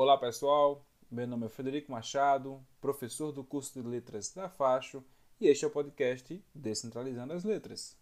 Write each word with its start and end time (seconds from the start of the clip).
Olá 0.00 0.16
pessoal, 0.16 0.86
meu 1.10 1.26
nome 1.26 1.46
é 1.46 1.48
Frederico 1.48 1.90
Machado, 1.90 2.64
professor 2.80 3.32
do 3.32 3.42
curso 3.42 3.82
de 3.82 3.84
Letras 3.84 4.32
da 4.32 4.48
Facho 4.48 5.02
e 5.40 5.48
este 5.48 5.64
é 5.64 5.66
o 5.66 5.72
podcast 5.72 6.40
Descentralizando 6.54 7.32
as 7.32 7.42
Letras. 7.42 7.98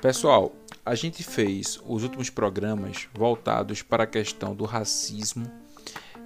Pessoal, 0.00 0.54
a 0.86 0.94
gente 0.94 1.22
fez 1.22 1.78
os 1.84 2.02
últimos 2.02 2.30
programas 2.30 3.10
voltados 3.12 3.82
para 3.82 4.04
a 4.04 4.06
questão 4.06 4.54
do 4.54 4.64
racismo 4.64 5.67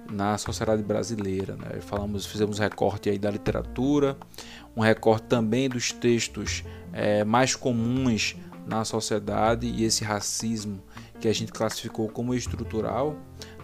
na 0.09 0.37
sociedade 0.37 0.83
brasileira. 0.83 1.55
Né? 1.55 1.79
Falamos, 1.81 2.25
fizemos 2.25 2.59
recorte 2.59 3.09
aí 3.09 3.17
da 3.17 3.29
literatura, 3.29 4.17
um 4.75 4.81
recorte 4.81 5.27
também 5.27 5.69
dos 5.69 5.91
textos 5.91 6.63
é, 6.91 7.23
mais 7.23 7.55
comuns 7.55 8.35
na 8.65 8.85
sociedade 8.85 9.67
e 9.67 9.83
esse 9.83 10.03
racismo 10.03 10.81
que 11.19 11.27
a 11.27 11.33
gente 11.33 11.51
classificou 11.51 12.09
como 12.09 12.33
estrutural 12.33 13.17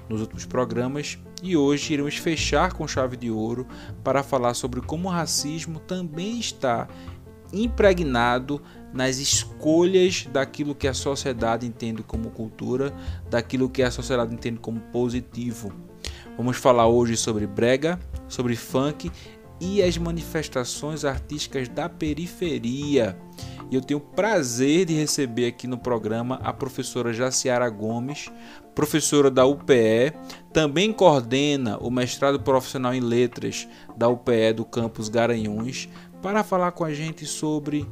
nos 0.07 0.21
últimos 0.21 0.45
programas. 0.45 1.17
E 1.41 1.55
hoje 1.55 1.94
iremos 1.94 2.17
fechar 2.17 2.73
com 2.73 2.88
chave 2.88 3.16
de 3.16 3.31
ouro 3.31 3.67
para 4.03 4.23
falar 4.23 4.53
sobre 4.53 4.81
como 4.81 5.08
o 5.08 5.11
racismo 5.11 5.80
também 5.80 6.39
está 6.39 6.88
impregnado 7.53 8.61
nas 8.94 9.17
escolhas 9.17 10.27
daquilo 10.31 10.75
que 10.75 10.88
a 10.88 10.94
sociedade 10.94 11.66
entende 11.66 12.03
como 12.03 12.30
cultura, 12.31 12.94
daquilo 13.30 13.69
que 13.69 13.81
a 13.81 13.91
sociedade 13.91 14.33
entende 14.33 14.59
como 14.59 14.80
positivo. 14.80 15.71
Vamos 16.39 16.55
falar 16.55 16.88
hoje 16.88 17.17
sobre 17.17 17.45
brega, 17.45 17.99
sobre 18.29 18.55
funk 18.55 19.11
e 19.59 19.83
as 19.83 19.97
manifestações 19.97 21.03
artísticas 21.03 21.67
da 21.67 21.89
periferia. 21.89 23.19
E 23.69 23.75
eu 23.75 23.81
tenho 23.81 23.97
o 24.00 24.02
prazer 24.02 24.86
de 24.86 24.94
receber 24.94 25.47
aqui 25.47 25.67
no 25.67 25.77
programa 25.77 26.39
a 26.41 26.53
professora 26.53 27.11
Jaciara 27.11 27.69
Gomes, 27.69 28.31
professora 28.73 29.30
da 29.30 29.45
UPE, 29.45 30.14
também 30.53 30.94
coordena 30.94 31.77
o 31.77 31.91
mestrado 31.91 32.39
profissional 32.39 32.94
em 32.94 33.02
letras 33.02 33.67
da 33.97 34.08
UPE 34.08 34.53
do 34.55 34.64
campus 34.64 35.09
Garanhuns, 35.09 35.89
para 36.21 36.42
falar 36.42 36.71
com 36.71 36.86
a 36.86 36.94
gente 36.94 37.25
sobre 37.25 37.86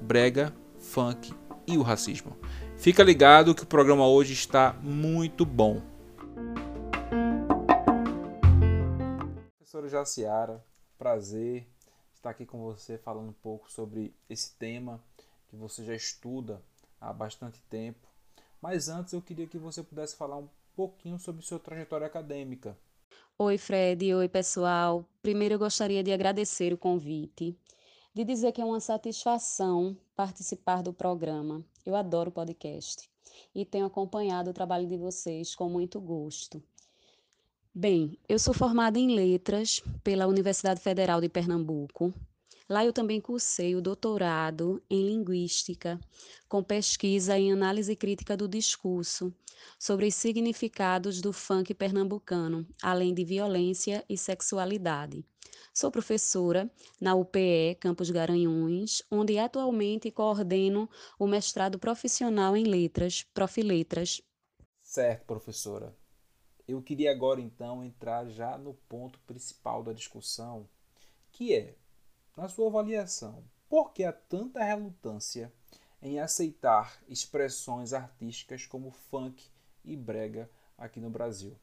brega, 0.00 0.54
funk 0.78 1.34
e 1.66 1.76
o 1.76 1.82
racismo. 1.82 2.34
Fica 2.78 3.02
ligado 3.02 3.54
que 3.54 3.64
o 3.64 3.66
programa 3.66 4.08
hoje 4.08 4.32
está 4.32 4.74
muito 4.82 5.44
bom. 5.44 5.89
Professora 9.70 9.88
Jaciara, 9.88 10.64
prazer 10.98 11.64
estar 12.12 12.30
aqui 12.30 12.44
com 12.44 12.58
você 12.58 12.98
falando 12.98 13.28
um 13.28 13.34
pouco 13.34 13.70
sobre 13.70 14.12
esse 14.28 14.52
tema 14.56 15.00
que 15.48 15.54
você 15.54 15.84
já 15.84 15.94
estuda 15.94 16.60
há 17.00 17.12
bastante 17.12 17.62
tempo. 17.70 18.08
Mas 18.60 18.88
antes 18.88 19.12
eu 19.12 19.22
queria 19.22 19.46
que 19.46 19.58
você 19.58 19.80
pudesse 19.84 20.16
falar 20.16 20.38
um 20.38 20.48
pouquinho 20.74 21.20
sobre 21.20 21.42
sua 21.42 21.60
trajetória 21.60 22.04
acadêmica. 22.04 22.76
Oi, 23.38 23.56
Fred. 23.56 24.12
Oi, 24.12 24.28
pessoal. 24.28 25.04
Primeiro 25.22 25.54
eu 25.54 25.58
gostaria 25.60 26.02
de 26.02 26.10
agradecer 26.10 26.72
o 26.72 26.78
convite 26.78 27.56
de 28.12 28.24
dizer 28.24 28.50
que 28.50 28.60
é 28.60 28.64
uma 28.64 28.80
satisfação 28.80 29.96
participar 30.16 30.82
do 30.82 30.92
programa. 30.92 31.64
Eu 31.86 31.94
adoro 31.94 32.32
podcast 32.32 33.08
e 33.54 33.64
tenho 33.64 33.86
acompanhado 33.86 34.50
o 34.50 34.54
trabalho 34.54 34.88
de 34.88 34.96
vocês 34.96 35.54
com 35.54 35.68
muito 35.68 36.00
gosto. 36.00 36.60
Bem, 37.72 38.18
eu 38.28 38.36
sou 38.36 38.52
formada 38.52 38.98
em 38.98 39.14
letras 39.14 39.80
pela 40.02 40.26
Universidade 40.26 40.80
Federal 40.80 41.20
de 41.20 41.28
Pernambuco. 41.28 42.12
Lá 42.68 42.84
eu 42.84 42.92
também 42.92 43.20
cursei 43.20 43.76
o 43.76 43.80
doutorado 43.80 44.82
em 44.90 45.06
linguística, 45.06 45.98
com 46.48 46.64
pesquisa 46.64 47.38
em 47.38 47.52
análise 47.52 47.94
crítica 47.94 48.36
do 48.36 48.48
discurso, 48.48 49.32
sobre 49.78 50.08
os 50.08 50.16
significados 50.16 51.20
do 51.20 51.32
funk 51.32 51.72
pernambucano, 51.72 52.66
além 52.82 53.14
de 53.14 53.24
violência 53.24 54.04
e 54.08 54.18
sexualidade. 54.18 55.24
Sou 55.72 55.92
professora 55.92 56.68
na 57.00 57.14
UPE 57.14 57.76
Campos 57.78 58.10
Garanhuns, 58.10 59.00
onde 59.08 59.38
atualmente 59.38 60.10
coordeno 60.10 60.90
o 61.16 61.26
mestrado 61.28 61.78
profissional 61.78 62.56
em 62.56 62.64
letras, 62.64 63.24
Profiletras. 63.32 64.20
Certo, 64.82 65.24
professora. 65.24 65.99
Eu 66.70 66.80
queria 66.80 67.10
agora 67.10 67.40
então 67.40 67.82
entrar 67.82 68.26
já 68.26 68.56
no 68.56 68.74
ponto 68.88 69.18
principal 69.26 69.82
da 69.82 69.92
discussão, 69.92 70.68
que 71.32 71.52
é, 71.52 71.74
na 72.36 72.48
sua 72.48 72.68
avaliação, 72.68 73.42
por 73.68 73.92
que 73.92 74.04
há 74.04 74.12
tanta 74.12 74.62
relutância 74.62 75.52
em 76.00 76.20
aceitar 76.20 77.02
expressões 77.08 77.92
artísticas 77.92 78.66
como 78.66 78.92
funk 78.92 79.44
e 79.84 79.96
brega 79.96 80.48
aqui 80.78 81.00
no 81.00 81.10
Brasil? 81.10 81.58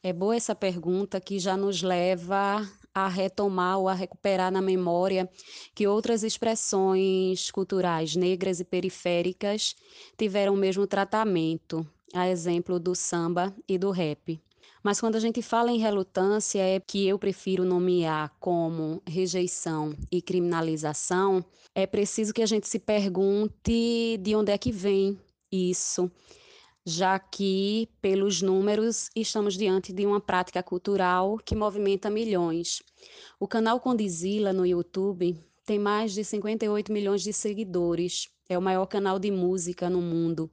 É 0.00 0.12
boa 0.12 0.36
essa 0.36 0.54
pergunta 0.54 1.20
que 1.20 1.40
já 1.40 1.56
nos 1.56 1.82
leva 1.82 2.70
a 2.94 3.08
retomar 3.08 3.80
ou 3.80 3.88
a 3.88 3.94
recuperar 3.94 4.52
na 4.52 4.62
memória 4.62 5.28
que 5.74 5.88
outras 5.88 6.22
expressões 6.22 7.50
culturais 7.50 8.14
negras 8.14 8.60
e 8.60 8.64
periféricas 8.64 9.74
tiveram 10.16 10.54
o 10.54 10.56
mesmo 10.56 10.86
tratamento, 10.86 11.84
a 12.14 12.28
exemplo 12.28 12.78
do 12.78 12.94
samba 12.94 13.54
e 13.68 13.78
do 13.78 13.90
rap. 13.90 14.40
Mas 14.82 15.00
quando 15.00 15.16
a 15.16 15.20
gente 15.20 15.42
fala 15.42 15.70
em 15.70 15.78
relutância, 15.78 16.60
é 16.60 16.80
que 16.80 17.06
eu 17.06 17.18
prefiro 17.18 17.64
nomear 17.64 18.32
como 18.38 19.02
rejeição 19.06 19.94
e 20.10 20.22
criminalização, 20.22 21.44
é 21.74 21.86
preciso 21.86 22.32
que 22.32 22.42
a 22.42 22.46
gente 22.46 22.68
se 22.68 22.78
pergunte 22.78 24.18
de 24.20 24.34
onde 24.34 24.52
é 24.52 24.58
que 24.58 24.70
vem 24.70 25.18
isso 25.50 26.10
já 26.88 27.18
que, 27.18 27.86
pelos 28.00 28.40
números, 28.40 29.10
estamos 29.14 29.58
diante 29.58 29.92
de 29.92 30.06
uma 30.06 30.20
prática 30.20 30.62
cultural 30.62 31.36
que 31.44 31.54
movimenta 31.54 32.08
milhões. 32.08 32.82
O 33.38 33.46
canal 33.46 33.78
Condizila 33.78 34.54
no 34.54 34.64
YouTube 34.64 35.38
tem 35.66 35.78
mais 35.78 36.14
de 36.14 36.24
58 36.24 36.90
milhões 36.90 37.22
de 37.22 37.30
seguidores, 37.30 38.30
é 38.48 38.56
o 38.56 38.62
maior 38.62 38.86
canal 38.86 39.18
de 39.18 39.30
música 39.30 39.90
no 39.90 40.00
mundo. 40.00 40.50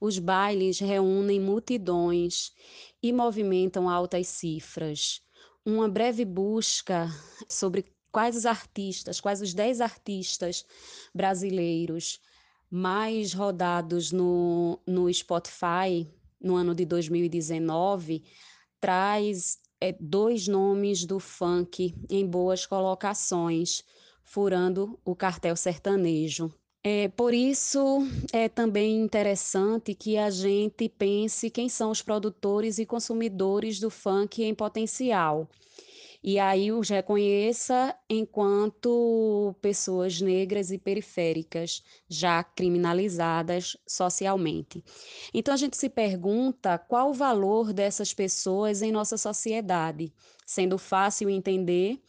Os 0.00 0.18
bailes 0.18 0.78
reúnem 0.78 1.40
multidões 1.40 2.52
e 3.02 3.12
movimentam 3.12 3.88
altas 3.88 4.28
cifras. 4.28 5.20
Uma 5.64 5.88
breve 5.88 6.24
busca 6.24 7.08
sobre 7.48 7.86
quais 8.12 8.36
os 8.36 8.46
artistas, 8.46 9.20
quais 9.20 9.40
os 9.40 9.52
10 9.52 9.80
artistas 9.80 10.64
brasileiros 11.14 12.20
mais 12.70 13.32
rodados 13.32 14.12
no, 14.12 14.78
no 14.86 15.12
Spotify 15.12 16.06
no 16.40 16.54
ano 16.54 16.74
de 16.74 16.84
2019 16.84 18.22
traz 18.80 19.58
é, 19.80 19.92
dois 19.98 20.46
nomes 20.46 21.04
do 21.04 21.18
funk 21.18 21.94
em 22.08 22.26
boas 22.26 22.66
colocações, 22.66 23.84
furando 24.22 24.98
o 25.04 25.14
cartel 25.16 25.56
sertanejo. 25.56 26.52
É, 26.82 27.08
por 27.08 27.34
isso, 27.34 28.06
é 28.32 28.48
também 28.48 28.96
interessante 29.00 29.94
que 29.94 30.16
a 30.16 30.30
gente 30.30 30.88
pense 30.88 31.50
quem 31.50 31.68
são 31.68 31.90
os 31.90 32.00
produtores 32.00 32.78
e 32.78 32.86
consumidores 32.86 33.80
do 33.80 33.90
funk 33.90 34.42
em 34.42 34.54
potencial 34.54 35.48
e 36.22 36.38
aí 36.38 36.72
os 36.72 36.88
reconheça 36.88 37.94
enquanto 38.08 39.54
pessoas 39.60 40.20
negras 40.20 40.70
e 40.70 40.78
periféricas, 40.78 41.82
já 42.08 42.42
criminalizadas 42.42 43.76
socialmente. 43.86 44.84
Então 45.32 45.54
a 45.54 45.56
gente 45.56 45.76
se 45.76 45.88
pergunta 45.88 46.76
qual 46.76 47.10
o 47.10 47.14
valor 47.14 47.72
dessas 47.72 48.12
pessoas 48.12 48.82
em 48.82 48.90
nossa 48.90 49.16
sociedade, 49.16 50.12
sendo 50.44 50.76
fácil 50.76 51.30
entender 51.30 52.00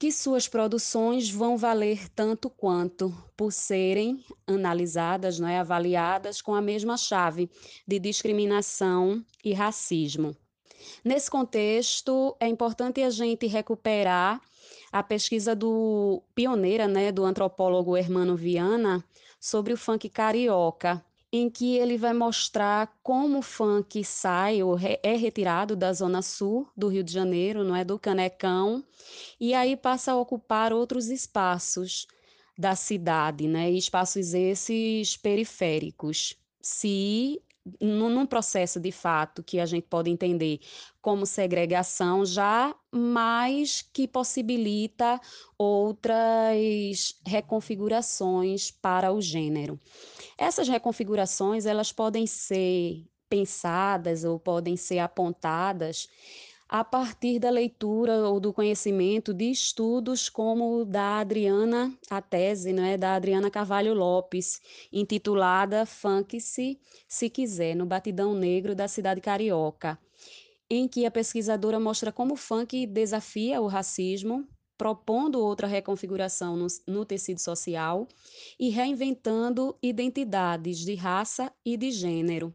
que 0.00 0.10
suas 0.10 0.48
produções 0.48 1.28
vão 1.28 1.58
valer 1.58 2.08
tanto 2.14 2.48
quanto 2.48 3.14
por 3.36 3.52
serem 3.52 4.24
analisadas, 4.46 5.38
não 5.38 5.46
é, 5.46 5.58
avaliadas 5.58 6.40
com 6.40 6.54
a 6.54 6.62
mesma 6.62 6.96
chave 6.96 7.50
de 7.86 7.98
discriminação 7.98 9.22
e 9.44 9.52
racismo. 9.52 10.34
Nesse 11.04 11.30
contexto, 11.30 12.34
é 12.40 12.48
importante 12.48 13.02
a 13.02 13.10
gente 13.10 13.46
recuperar 13.46 14.40
a 14.90 15.02
pesquisa 15.02 15.54
do 15.54 16.22
pioneira, 16.34 16.88
né, 16.88 17.12
do 17.12 17.22
antropólogo 17.22 17.94
Hermano 17.94 18.34
Viana, 18.34 19.04
sobre 19.38 19.74
o 19.74 19.76
funk 19.76 20.08
carioca, 20.08 21.04
em 21.32 21.48
que 21.48 21.76
ele 21.76 21.96
vai 21.96 22.12
mostrar 22.12 22.92
como 23.02 23.38
o 23.38 23.42
funk 23.42 24.02
sai 24.02 24.62
ou 24.62 24.76
é 24.78 25.16
retirado 25.16 25.76
da 25.76 25.92
zona 25.92 26.22
sul 26.22 26.68
do 26.76 26.88
Rio 26.88 27.04
de 27.04 27.12
Janeiro, 27.12 27.62
não 27.62 27.76
é 27.76 27.84
do 27.84 27.98
Canecão, 27.98 28.84
e 29.38 29.54
aí 29.54 29.76
passa 29.76 30.12
a 30.12 30.16
ocupar 30.16 30.72
outros 30.72 31.08
espaços 31.08 32.06
da 32.58 32.74
cidade, 32.74 33.46
né? 33.46 33.70
Espaços 33.70 34.34
esses 34.34 35.16
periféricos. 35.16 36.36
Se 36.60 37.40
num 37.80 38.26
processo 38.26 38.80
de 38.80 38.90
fato 38.92 39.42
que 39.42 39.60
a 39.60 39.66
gente 39.66 39.86
pode 39.88 40.10
entender 40.10 40.60
como 41.00 41.26
segregação 41.26 42.24
já, 42.24 42.74
mas 42.90 43.82
que 43.92 44.06
possibilita 44.06 45.20
outras 45.58 47.14
reconfigurações 47.26 48.70
para 48.70 49.12
o 49.12 49.20
gênero. 49.20 49.78
Essas 50.36 50.68
reconfigurações, 50.68 51.66
elas 51.66 51.92
podem 51.92 52.26
ser 52.26 53.04
pensadas 53.28 54.24
ou 54.24 54.38
podem 54.38 54.76
ser 54.76 54.98
apontadas 54.98 56.08
a 56.72 56.84
partir 56.84 57.40
da 57.40 57.50
leitura 57.50 58.28
ou 58.28 58.38
do 58.38 58.52
conhecimento 58.52 59.34
de 59.34 59.50
estudos 59.50 60.28
como 60.28 60.78
o 60.78 60.84
da 60.84 61.18
Adriana, 61.18 61.92
a 62.08 62.22
tese 62.22 62.72
né, 62.72 62.96
da 62.96 63.16
Adriana 63.16 63.50
Carvalho 63.50 63.92
Lopes, 63.92 64.60
intitulada 64.92 65.84
Funk-se, 65.84 66.78
se 67.08 67.28
quiser, 67.28 67.74
no 67.74 67.84
Batidão 67.84 68.34
Negro 68.34 68.72
da 68.72 68.86
cidade 68.86 69.20
carioca, 69.20 69.98
em 70.70 70.86
que 70.86 71.04
a 71.04 71.10
pesquisadora 71.10 71.80
mostra 71.80 72.12
como 72.12 72.34
o 72.34 72.36
funk 72.36 72.86
desafia 72.86 73.60
o 73.60 73.66
racismo, 73.66 74.46
propondo 74.78 75.40
outra 75.40 75.66
reconfiguração 75.66 76.56
no, 76.56 76.68
no 76.86 77.04
tecido 77.04 77.40
social 77.40 78.06
e 78.56 78.68
reinventando 78.68 79.76
identidades 79.82 80.78
de 80.78 80.94
raça 80.94 81.52
e 81.64 81.76
de 81.76 81.90
gênero. 81.90 82.54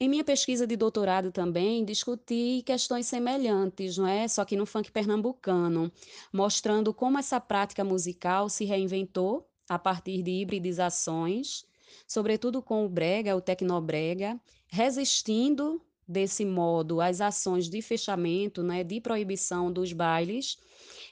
Em 0.00 0.08
minha 0.08 0.22
pesquisa 0.22 0.64
de 0.64 0.76
doutorado 0.76 1.32
também 1.32 1.84
discuti 1.84 2.62
questões 2.64 3.08
semelhantes, 3.08 3.98
não 3.98 4.06
é? 4.06 4.28
Só 4.28 4.44
que 4.44 4.56
no 4.56 4.64
funk 4.64 4.92
pernambucano, 4.92 5.90
mostrando 6.32 6.94
como 6.94 7.18
essa 7.18 7.40
prática 7.40 7.82
musical 7.82 8.48
se 8.48 8.64
reinventou 8.64 9.48
a 9.68 9.76
partir 9.76 10.22
de 10.22 10.30
hibridizações, 10.30 11.64
sobretudo 12.06 12.62
com 12.62 12.86
o 12.86 12.88
brega, 12.88 13.34
o 13.34 13.40
tecnobrega, 13.40 14.40
resistindo 14.68 15.82
desse 16.06 16.44
modo 16.44 17.00
às 17.00 17.20
ações 17.20 17.68
de 17.68 17.82
fechamento, 17.82 18.62
né, 18.62 18.84
de 18.84 19.00
proibição 19.00 19.70
dos 19.72 19.92
bailes 19.92 20.58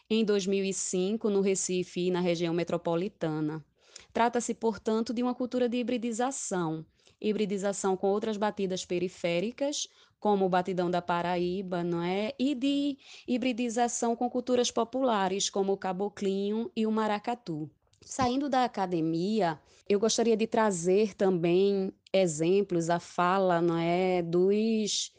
em 0.09 0.25
2005 0.25 1.29
no 1.29 1.41
Recife 1.41 2.07
e 2.07 2.11
na 2.13 2.21
região 2.21 2.55
metropolitana. 2.55 3.65
Trata-se, 4.13 4.55
portanto, 4.55 5.13
de 5.13 5.25
uma 5.25 5.35
cultura 5.35 5.69
de 5.69 5.77
hibridização, 5.77 6.87
hibridização 7.21 7.97
com 7.97 8.09
outras 8.09 8.37
batidas 8.37 8.85
periféricas, 8.85 9.89
como 10.19 10.45
o 10.45 10.49
batidão 10.49 10.91
da 10.91 11.03
Paraíba, 11.03 11.85
não 11.85 12.03
é? 12.03 12.33
E 12.39 12.55
de 12.55 12.99
hibridização 13.27 14.17
com 14.17 14.29
culturas 14.29 14.71
populares, 14.71 15.51
como 15.51 15.73
o 15.73 15.77
caboclinho 15.77 16.71
e 16.75 16.87
o 16.87 16.93
maracatu. 16.93 17.71
Saindo 18.01 18.49
da 18.49 18.65
academia, 18.65 19.59
eu 19.89 19.99
gostaria 19.99 20.37
de 20.37 20.47
trazer 20.47 21.15
também 21.15 21.93
exemplos, 22.13 22.89
a 22.89 23.01
fala, 23.01 23.61
não 23.61 23.79
é, 23.79 24.23
dos 24.23 25.13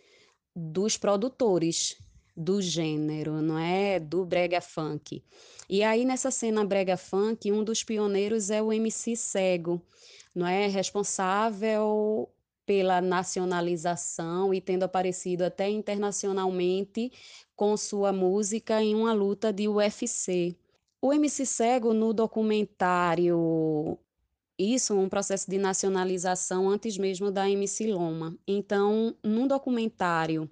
dos 0.60 0.98
produtores 0.98 1.96
do 2.36 2.60
gênero, 2.62 3.42
não 3.44 3.60
é, 3.60 4.00
do 4.00 4.26
brega 4.26 4.60
funk. 4.60 5.24
E 5.70 5.84
aí 5.84 6.04
nessa 6.04 6.32
cena 6.32 6.66
brega 6.66 6.98
funk, 6.98 7.52
um 7.52 7.64
dos 7.64 7.84
pioneiros 7.84 8.50
é 8.50 8.62
o 8.62 8.74
MC 8.74 9.16
Cego, 9.16 9.82
não 10.38 10.46
é 10.46 10.68
responsável 10.68 12.30
pela 12.64 13.02
nacionalização 13.02 14.54
e 14.54 14.62
tendo 14.62 14.84
aparecido 14.84 15.44
até 15.44 15.68
internacionalmente 15.68 17.12
com 17.56 17.76
sua 17.76 18.14
música 18.14 18.80
em 18.84 18.94
uma 18.94 19.14
luta 19.14 19.52
de 19.52 19.68
UFC. 19.68 20.56
O 21.02 21.12
MC 21.12 21.44
Cego 21.44 21.92
no 21.92 22.14
documentário 22.14 23.98
isso 24.60 24.96
um 24.96 25.10
processo 25.10 25.50
de 25.50 25.58
nacionalização 25.58 26.70
antes 26.70 26.98
mesmo 26.98 27.32
da 27.32 27.50
MC 27.50 27.92
Loma. 27.92 28.38
Então, 28.48 29.16
num 29.24 29.48
documentário 29.48 30.50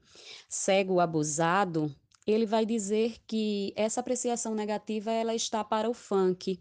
Cego 0.49 0.99
Abusado, 0.99 1.93
ele 2.25 2.45
vai 2.45 2.65
dizer 2.65 3.17
que 3.27 3.71
essa 3.75 3.99
apreciação 3.99 4.55
negativa 4.55 5.11
ela 5.11 5.35
está 5.35 5.63
para 5.63 5.89
o 5.89 5.93
funk, 5.93 6.59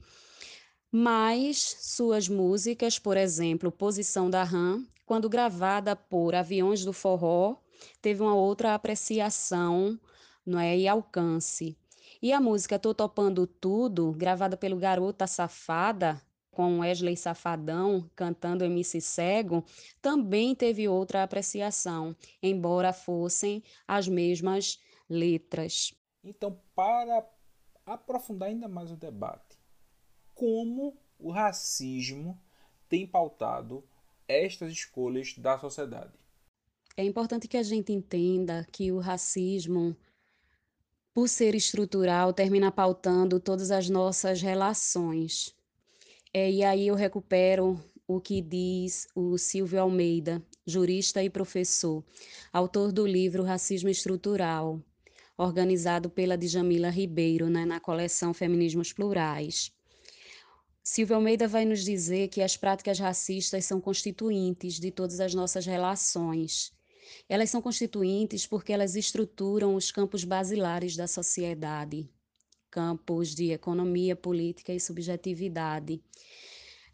mas 0.97 1.77
suas 1.81 2.29
músicas, 2.29 3.01
por 3.01 3.17
exemplo, 3.17 3.73
Posição 3.73 4.31
da 4.31 4.45
Ram, 4.45 4.87
quando 5.05 5.29
gravada 5.29 5.97
por 5.97 6.37
Aviões 6.37 6.85
do 6.85 6.93
Forró, 6.93 7.57
teve 8.01 8.23
uma 8.23 8.37
outra 8.37 8.77
apreciação 8.77 9.99
não 10.47 10.61
é, 10.61 10.79
e 10.79 10.87
alcance. 10.87 11.77
E 12.23 12.33
a 12.33 12.41
música 12.41 12.79
Tô 12.79 12.95
Topando 12.95 13.45
Tudo, 13.45 14.13
gravada 14.13 14.57
pelo 14.57 14.77
Garota 14.77 15.27
Safada, 15.27 16.23
com 16.53 16.79
Wesley 16.79 17.17
Safadão 17.17 18.09
cantando 18.15 18.63
MC 18.63 19.01
Cego, 19.01 19.65
também 20.01 20.55
teve 20.55 20.87
outra 20.87 21.25
apreciação, 21.25 22.15
embora 22.41 22.93
fossem 22.93 23.65
as 23.89 24.07
mesmas 24.07 24.79
letras. 25.11 25.93
Então, 26.23 26.57
para 26.73 27.29
aprofundar 27.85 28.49
ainda 28.49 28.69
mais 28.69 28.93
o 28.93 28.97
debate, 28.97 29.54
como 30.35 30.97
o 31.19 31.31
racismo 31.31 32.39
tem 32.89 33.07
pautado 33.07 33.85
estas 34.29 34.73
escolhas 34.73 35.35
da 35.39 35.59
sociedade. 35.59 36.13
É 36.97 37.05
importante 37.05 37.49
que 37.49 37.57
a 37.57 37.63
gente 37.63 37.93
entenda 37.93 38.67
que 38.71 38.93
o 38.93 38.99
racismo, 38.99 39.97
por 41.13 41.29
ser 41.29 41.55
estrutural, 41.55 42.33
termina 42.33 42.71
pautando 42.71 43.41
todas 43.41 43.71
as 43.71 43.89
nossas 43.89 44.41
relações. 44.41 45.55
É, 46.33 46.51
e 46.51 46.63
aí 46.63 46.87
eu 46.87 46.95
recupero 46.95 47.81
o 48.07 48.21
que 48.21 48.41
diz 48.41 49.09
o 49.15 49.37
Silvio 49.39 49.81
Almeida, 49.81 50.43
jurista 50.67 51.23
e 51.23 51.31
professor, 51.31 52.05
autor 52.53 52.93
do 52.93 53.07
livro 53.07 53.43
Racismo 53.43 53.89
Estrutural, 53.89 54.81
organizado 55.37 56.11
pela 56.11 56.37
Djamila 56.37 56.91
Ribeiro 56.91 57.49
né, 57.49 57.65
na 57.65 57.81
coleção 57.81 58.35
Feminismos 58.35 58.93
Plurais. 58.93 59.73
Silvia 60.87 61.17
Almeida 61.17 61.49
vai 61.49 61.65
nos 61.65 61.83
dizer 61.83 62.29
que 62.29 62.43
as 62.43 62.59
práticas 62.59 62.99
racistas 62.99 63.65
são 63.65 63.81
constituintes 63.81 64.79
de 64.79 64.91
todas 64.91 65.19
as 65.19 65.33
nossas 65.33 65.65
relações. 65.65 66.75
Elas 67.27 67.49
são 67.49 67.63
constituintes 67.63 68.47
porque 68.47 68.71
elas 68.71 68.95
estruturam 68.95 69.75
os 69.77 69.91
campos 69.91 70.25
basilares 70.25 70.95
da 70.95 71.07
sociedade, 71.07 72.07
campos 72.71 73.35
de 73.35 73.51
economia, 73.51 74.15
política 74.15 74.75
e 74.75 74.79
subjetividade, 74.79 76.03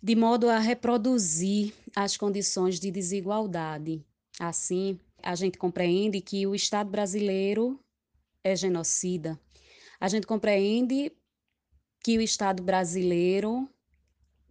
de 0.00 0.14
modo 0.14 0.48
a 0.48 0.60
reproduzir 0.60 1.75
as 1.96 2.16
condições 2.16 2.78
de 2.78 2.92
desigualdade. 2.92 4.06
Assim, 4.38 5.00
a 5.20 5.34
gente 5.34 5.58
compreende 5.58 6.20
que 6.20 6.46
o 6.46 6.54
Estado 6.54 6.88
brasileiro 6.88 7.76
é 8.44 8.54
genocida. 8.54 9.38
A 9.99 10.06
gente 10.06 10.28
compreende 10.28 11.11
que 12.04 12.16
o 12.16 12.23
Estado 12.23 12.62
brasileiro 12.62 13.68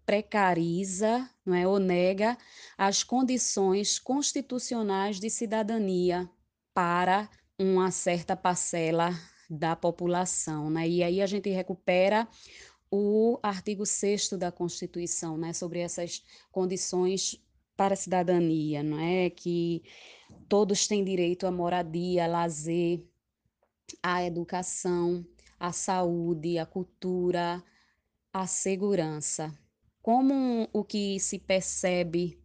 precariza, 0.09 1.29
não 1.45 1.53
é, 1.53 1.67
ou 1.67 1.77
nega 1.77 2.35
as 2.75 3.03
condições 3.03 3.99
constitucionais 3.99 5.19
de 5.19 5.29
cidadania 5.29 6.27
para 6.73 7.29
uma 7.59 7.91
certa 7.91 8.35
parcela 8.35 9.11
da 9.47 9.75
população, 9.75 10.67
né? 10.67 10.89
E 10.89 11.03
aí 11.03 11.21
a 11.21 11.27
gente 11.27 11.51
recupera 11.51 12.27
o 12.89 13.37
artigo 13.43 13.85
6 13.85 14.29
da 14.29 14.51
Constituição, 14.51 15.37
né, 15.37 15.53
sobre 15.53 15.77
essas 15.77 16.23
condições 16.51 17.39
para 17.77 17.93
a 17.93 17.97
cidadania, 17.97 18.81
não 18.81 18.99
é? 18.99 19.29
Que 19.29 19.83
todos 20.47 20.87
têm 20.87 21.03
direito 21.03 21.45
à 21.45 21.51
moradia, 21.51 22.25
à 22.25 22.27
lazer, 22.27 23.05
à 24.01 24.25
educação, 24.25 25.23
à 25.59 25.71
saúde, 25.71 26.57
à 26.57 26.65
cultura, 26.65 27.63
à 28.33 28.47
segurança 28.47 29.55
como 30.09 30.67
o 30.73 30.83
que 30.83 31.19
se 31.19 31.37
percebe 31.37 32.41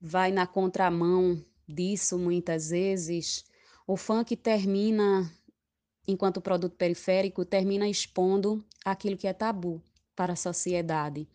vai 0.00 0.32
na 0.32 0.46
contramão 0.46 1.38
disso 1.68 2.18
muitas 2.18 2.70
vezes, 2.70 3.44
o 3.86 3.94
funk 3.94 4.34
termina, 4.34 5.30
enquanto 6.08 6.40
produto 6.40 6.76
periférico, 6.76 7.44
termina 7.44 7.86
expondo 7.86 8.64
aquilo 8.82 9.18
que 9.18 9.26
é 9.26 9.34
tabu 9.34 9.82
para 10.16 10.32
a 10.32 10.36
sociedade. 10.36 11.28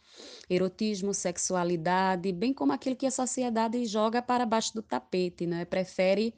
Erotismo, 0.50 1.14
sexualidade, 1.14 2.32
bem 2.32 2.52
como 2.52 2.74
aquilo 2.74 2.96
que 2.96 3.06
a 3.06 3.12
sociedade 3.12 3.86
joga 3.86 4.24
para 4.24 4.48
baixo 4.48 4.74
do 4.74 4.82
tapete, 4.82 5.46
né? 5.46 5.66
prefere 5.66 6.34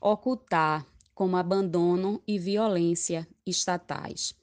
ocultar 0.00 0.86
como 1.12 1.36
abandono 1.36 2.22
e 2.24 2.38
violência 2.38 3.26
estatais. 3.44 4.39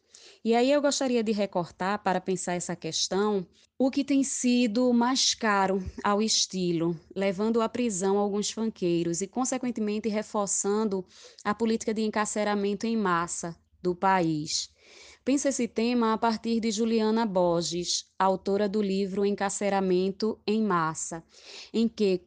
E 0.48 0.56
aí 0.56 0.72
eu 0.72 0.82
gostaria 0.82 1.22
de 1.22 1.34
recortar 1.34 2.02
para 2.02 2.22
pensar 2.22 2.54
essa 2.54 2.74
questão 2.74 3.46
o 3.78 3.92
que 3.92 4.02
tem 4.02 4.24
sido 4.24 4.94
mais 4.94 5.34
caro 5.34 5.84
ao 6.02 6.22
estilo, 6.22 6.98
levando 7.14 7.60
à 7.60 7.68
prisão 7.68 8.18
alguns 8.18 8.50
fanqueiros 8.50 9.20
e, 9.20 9.28
consequentemente, 9.28 10.08
reforçando 10.08 11.06
a 11.44 11.54
política 11.54 11.94
de 11.94 12.02
encarceramento 12.02 12.88
em 12.88 12.96
massa 12.96 13.58
do 13.84 13.94
país. 13.94 14.72
Pensa 15.26 15.50
esse 15.50 15.68
tema 15.68 16.14
a 16.14 16.18
partir 16.18 16.62
de 16.62 16.72
Juliana 16.72 17.26
Borges, 17.26 18.06
autora 18.18 18.70
do 18.70 18.82
livro 18.82 19.26
Encarceramento 19.26 20.40
em 20.48 20.64
Massa, 20.64 21.22
em 21.74 21.90
que 21.90 22.22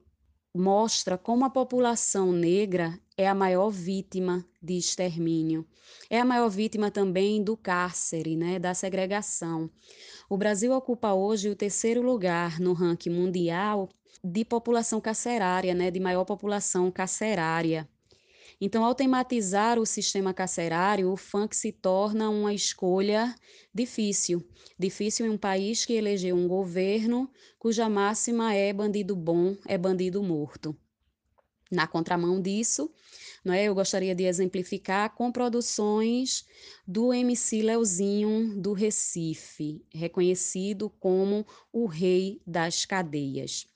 mostra 0.55 1.17
como 1.17 1.45
a 1.45 1.51
população 1.51 2.33
negra 2.33 2.99
é 3.17 3.29
a 3.29 3.35
maior 3.35 3.71
vítima 3.71 4.45
de 4.63 4.77
extermínio. 4.77 5.67
É 6.09 6.21
a 6.21 6.25
maior 6.25 6.49
vítima 6.49 6.91
também 6.91 7.43
do 7.43 7.57
cárcere, 7.57 8.37
né, 8.37 8.59
da 8.59 8.75
segregação. 8.75 9.71
O 10.29 10.37
Brasil 10.37 10.73
ocupa 10.73 11.13
hoje 11.13 11.49
o 11.49 11.57
terceiro 11.57 12.03
lugar 12.03 12.59
no 12.59 12.73
ranking 12.73 13.11
mundial 13.11 13.89
de 14.23 14.45
população 14.45 15.01
carcerária, 15.01 15.75
né, 15.75 15.91
de 15.91 16.01
maior 16.01 16.25
população 16.25 16.91
carcerária. 16.91 17.89
Então, 18.61 18.85
ao 18.85 18.95
tematizar 18.95 19.79
o 19.79 19.87
sistema 19.87 20.35
carcerário, 20.35 21.11
o 21.11 21.17
funk 21.17 21.57
se 21.57 21.73
torna 21.73 22.29
uma 22.29 22.53
escolha 22.53 23.35
difícil. 23.73 24.47
Difícil 24.79 25.25
em 25.25 25.31
um 25.31 25.39
país 25.39 25.87
que 25.87 25.95
elegeu 25.95 26.37
um 26.37 26.47
governo 26.47 27.31
cuja 27.59 27.89
máxima 27.89 28.55
é 28.55 28.71
bandido 28.71 29.17
bom, 29.17 29.57
é 29.67 29.79
bandido 29.79 30.23
morto. 30.23 30.77
Na 31.71 31.87
contramão 31.87 32.43
disso, 32.43 32.93
não 33.45 33.55
é? 33.55 33.65
Eu 33.65 33.75
gostaria 33.75 34.15
de 34.15 34.25
exemplificar 34.25 35.15
com 35.15 35.33
produções 35.33 36.45
do 36.87 37.15
MC 37.15 37.63
Leozinho 37.63 38.61
do 38.61 38.73
Recife, 38.73 39.83
reconhecido 39.95 40.91
como 40.91 41.47
o 41.73 41.87
rei 41.87 42.43
das 42.47 42.85
cadeias. 42.85 43.67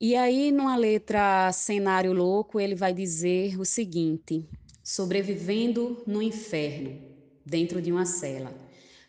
E 0.00 0.14
aí, 0.14 0.52
numa 0.52 0.76
letra 0.76 1.50
Cenário 1.52 2.12
Louco, 2.12 2.60
ele 2.60 2.76
vai 2.76 2.94
dizer 2.94 3.58
o 3.58 3.64
seguinte: 3.64 4.48
sobrevivendo 4.80 6.04
no 6.06 6.22
inferno, 6.22 7.00
dentro 7.44 7.82
de 7.82 7.90
uma 7.90 8.06
cela, 8.06 8.54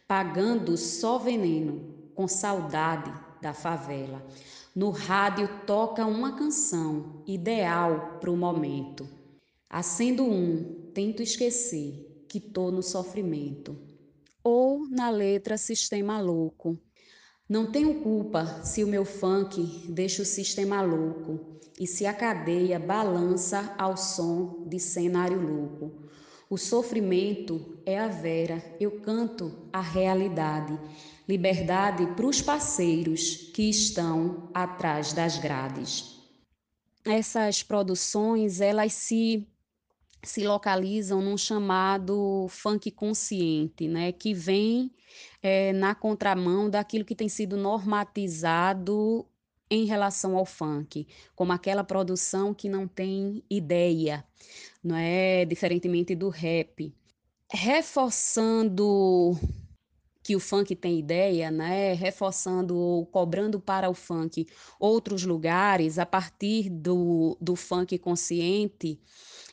pagando 0.07 0.75
só 0.75 1.19
veneno, 1.19 1.93
com 2.15 2.27
saudade 2.27 3.13
da 3.39 3.53
favela. 3.53 4.25
No 4.75 4.89
rádio 4.89 5.47
toca 5.67 6.07
uma 6.07 6.35
canção 6.35 7.21
ideal 7.27 8.17
para 8.19 8.31
o 8.31 8.37
momento. 8.37 9.07
Acendo 9.69 10.23
um, 10.23 10.89
tento 10.91 11.21
esquecer 11.21 12.25
que 12.27 12.39
tô 12.39 12.71
no 12.71 12.81
sofrimento. 12.81 13.77
Ou 14.43 14.89
na 14.89 15.11
letra 15.11 15.55
Sistema 15.55 16.19
Louco, 16.19 16.79
não 17.49 17.71
tenho 17.71 17.95
culpa 17.95 18.61
se 18.63 18.83
o 18.83 18.87
meu 18.87 19.03
funk 19.03 19.87
deixa 19.89 20.21
o 20.21 20.25
sistema 20.25 20.83
louco 20.83 21.59
e 21.79 21.87
se 21.87 22.05
a 22.05 22.13
cadeia 22.13 22.77
balança 22.77 23.73
ao 23.75 23.97
som 23.97 24.67
de 24.67 24.79
cenário 24.79 25.41
louco. 25.41 26.07
O 26.47 26.57
sofrimento 26.57 27.79
é 27.87 27.97
a 27.97 28.07
vera, 28.07 28.63
eu 28.79 28.99
canto 29.01 29.67
a 29.73 29.81
realidade. 29.81 30.79
Liberdade 31.27 32.05
para 32.15 32.27
os 32.27 32.39
parceiros 32.39 33.49
que 33.53 33.67
estão 33.67 34.49
atrás 34.53 35.11
das 35.13 35.39
grades. 35.39 36.19
Essas 37.03 37.63
produções, 37.63 38.61
elas 38.61 38.93
se 38.93 39.47
se 40.23 40.45
localizam 40.45 41.21
num 41.21 41.37
chamado 41.37 42.47
funk 42.49 42.91
consciente, 42.91 43.87
né, 43.87 44.11
que 44.11 44.33
vem 44.33 44.91
é, 45.41 45.71
na 45.73 45.95
contramão 45.95 46.69
daquilo 46.69 47.05
que 47.05 47.15
tem 47.15 47.29
sido 47.29 47.55
normatizado 47.55 49.25
em 49.71 49.85
relação 49.85 50.35
ao 50.35 50.45
funk, 50.45 51.07
como 51.35 51.51
aquela 51.51 51.83
produção 51.83 52.53
que 52.53 52.67
não 52.67 52.87
tem 52.87 53.43
ideia, 53.49 54.25
não 54.83 54.95
é 54.95 55.45
diferentemente 55.45 56.15
do 56.15 56.29
rap, 56.29 56.93
reforçando 57.51 59.37
que 60.23 60.35
o 60.35 60.39
funk 60.39 60.75
tem 60.75 60.99
ideia, 60.99 61.49
né? 61.49 61.93
Reforçando 61.93 62.77
ou 62.77 63.05
cobrando 63.05 63.59
para 63.59 63.89
o 63.89 63.95
funk 63.95 64.45
outros 64.79 65.23
lugares 65.23 65.97
a 65.97 66.05
partir 66.05 66.69
do, 66.69 67.35
do 67.41 67.55
funk 67.55 67.97
consciente 67.97 68.99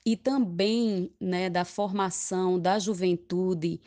e 0.07 0.17
também 0.17 1.13
né, 1.21 1.51
da 1.51 1.65
formação 1.65 2.61
da 2.61 2.79
juventude 2.79 3.81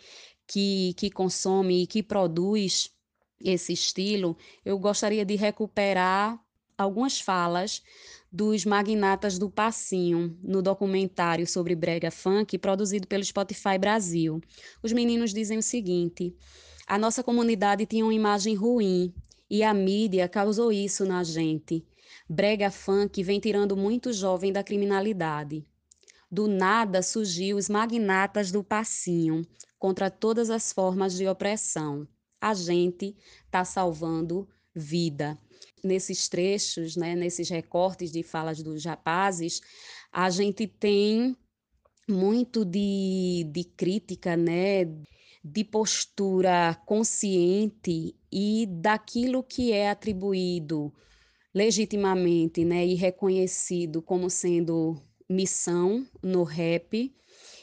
que, 0.46 0.94
que 0.98 1.10
consome 1.10 1.84
e 1.84 1.88
que 1.88 2.04
produz 2.04 2.92
esse 3.40 3.72
estilo, 3.72 4.36
eu 4.66 4.78
gostaria 4.78 5.24
de 5.24 5.38
recuperar 5.38 6.38
algumas 6.78 7.22
falas 7.22 7.82
dos 8.30 8.66
magnatas 8.66 9.40
do 9.40 9.50
passinho 9.50 10.38
no 10.44 10.62
documentário 10.62 11.48
sobre 11.48 11.74
brega 11.74 12.12
funk 12.12 12.58
produzido 12.58 13.08
pelo 13.08 13.24
Spotify 13.24 13.78
Brasil. 13.80 14.42
Os 14.84 14.92
meninos 14.92 15.34
dizem 15.34 15.58
o 15.58 15.64
seguinte: 15.64 16.36
a 16.86 16.98
nossa 16.98 17.24
comunidade 17.24 17.86
tinha 17.86 18.04
uma 18.04 18.14
imagem 18.14 18.56
ruim 18.56 19.14
e 19.50 19.64
a 19.64 19.74
mídia 19.74 20.28
causou 20.28 20.70
isso 20.70 21.06
na 21.06 21.24
gente. 21.24 21.86
Brega 22.28 22.70
funk 22.70 23.24
vem 23.24 23.40
tirando 23.40 23.78
muito 23.78 24.12
jovem 24.12 24.52
da 24.52 24.64
criminalidade. 24.64 25.66
Do 26.32 26.48
nada 26.48 27.02
surgiu 27.02 27.58
os 27.58 27.68
magnatas 27.68 28.52
do 28.52 28.64
passinho 28.64 29.42
contra 29.80 30.12
todas 30.12 30.50
as 30.50 30.72
formas 30.72 31.16
de 31.16 31.28
opressão. 31.28 32.08
A 32.40 32.54
gente 32.54 33.16
está 33.46 33.66
salvando 33.66 34.48
vida. 34.76 35.38
Nesses 35.84 36.30
trechos, 36.30 36.96
né, 36.96 37.16
nesses 37.16 37.50
recortes 37.50 38.12
de 38.12 38.22
falas 38.22 38.62
dos 38.62 38.86
rapazes, 38.86 39.60
a 40.12 40.30
gente 40.30 40.68
tem 40.68 41.36
muito 42.08 42.64
de, 42.64 43.48
de 43.52 43.64
crítica, 43.64 44.38
né, 44.38 44.86
de 45.44 45.64
postura 45.64 46.76
consciente 46.86 48.16
e 48.32 48.68
daquilo 48.68 49.44
que 49.44 49.72
é 49.72 49.90
atribuído 49.90 50.94
legitimamente 51.54 52.64
né, 52.64 52.86
e 52.86 52.94
reconhecido 52.94 54.02
como 54.02 54.30
sendo 54.30 55.02
missão 55.30 56.06
no 56.24 56.44
rap, 56.44 57.14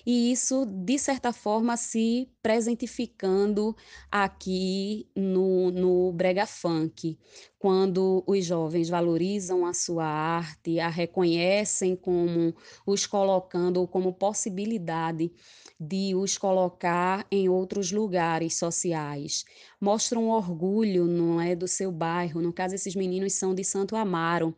e 0.06 0.30
isso, 0.30 0.64
de 0.64 0.96
certa 1.00 1.32
forma, 1.32 1.76
se 1.76 2.28
presentificando 2.40 3.74
aqui 4.08 5.04
no, 5.16 5.72
no 5.72 6.12
Brega 6.12 6.46
Funk, 6.46 7.18
quando 7.58 8.22
os 8.24 8.44
jovens 8.44 8.88
valorizam 8.88 9.66
a 9.66 9.74
sua 9.74 10.06
arte, 10.06 10.78
a 10.78 10.88
reconhecem 10.88 11.96
como 11.96 12.54
os 12.86 13.04
colocando 13.04 13.78
ou 13.78 13.88
como 13.88 14.12
possibilidade 14.12 15.32
de 15.78 16.14
os 16.14 16.38
colocar 16.38 17.26
em 17.28 17.48
outros 17.48 17.90
lugares 17.90 18.56
sociais. 18.56 19.44
Mostram 19.80 20.28
orgulho, 20.28 21.06
não 21.06 21.40
é, 21.40 21.56
do 21.56 21.66
seu 21.66 21.90
bairro. 21.90 22.40
No 22.40 22.52
caso, 22.52 22.76
esses 22.76 22.94
meninos 22.94 23.32
são 23.32 23.52
de 23.52 23.64
Santo 23.64 23.96
Amaro, 23.96 24.54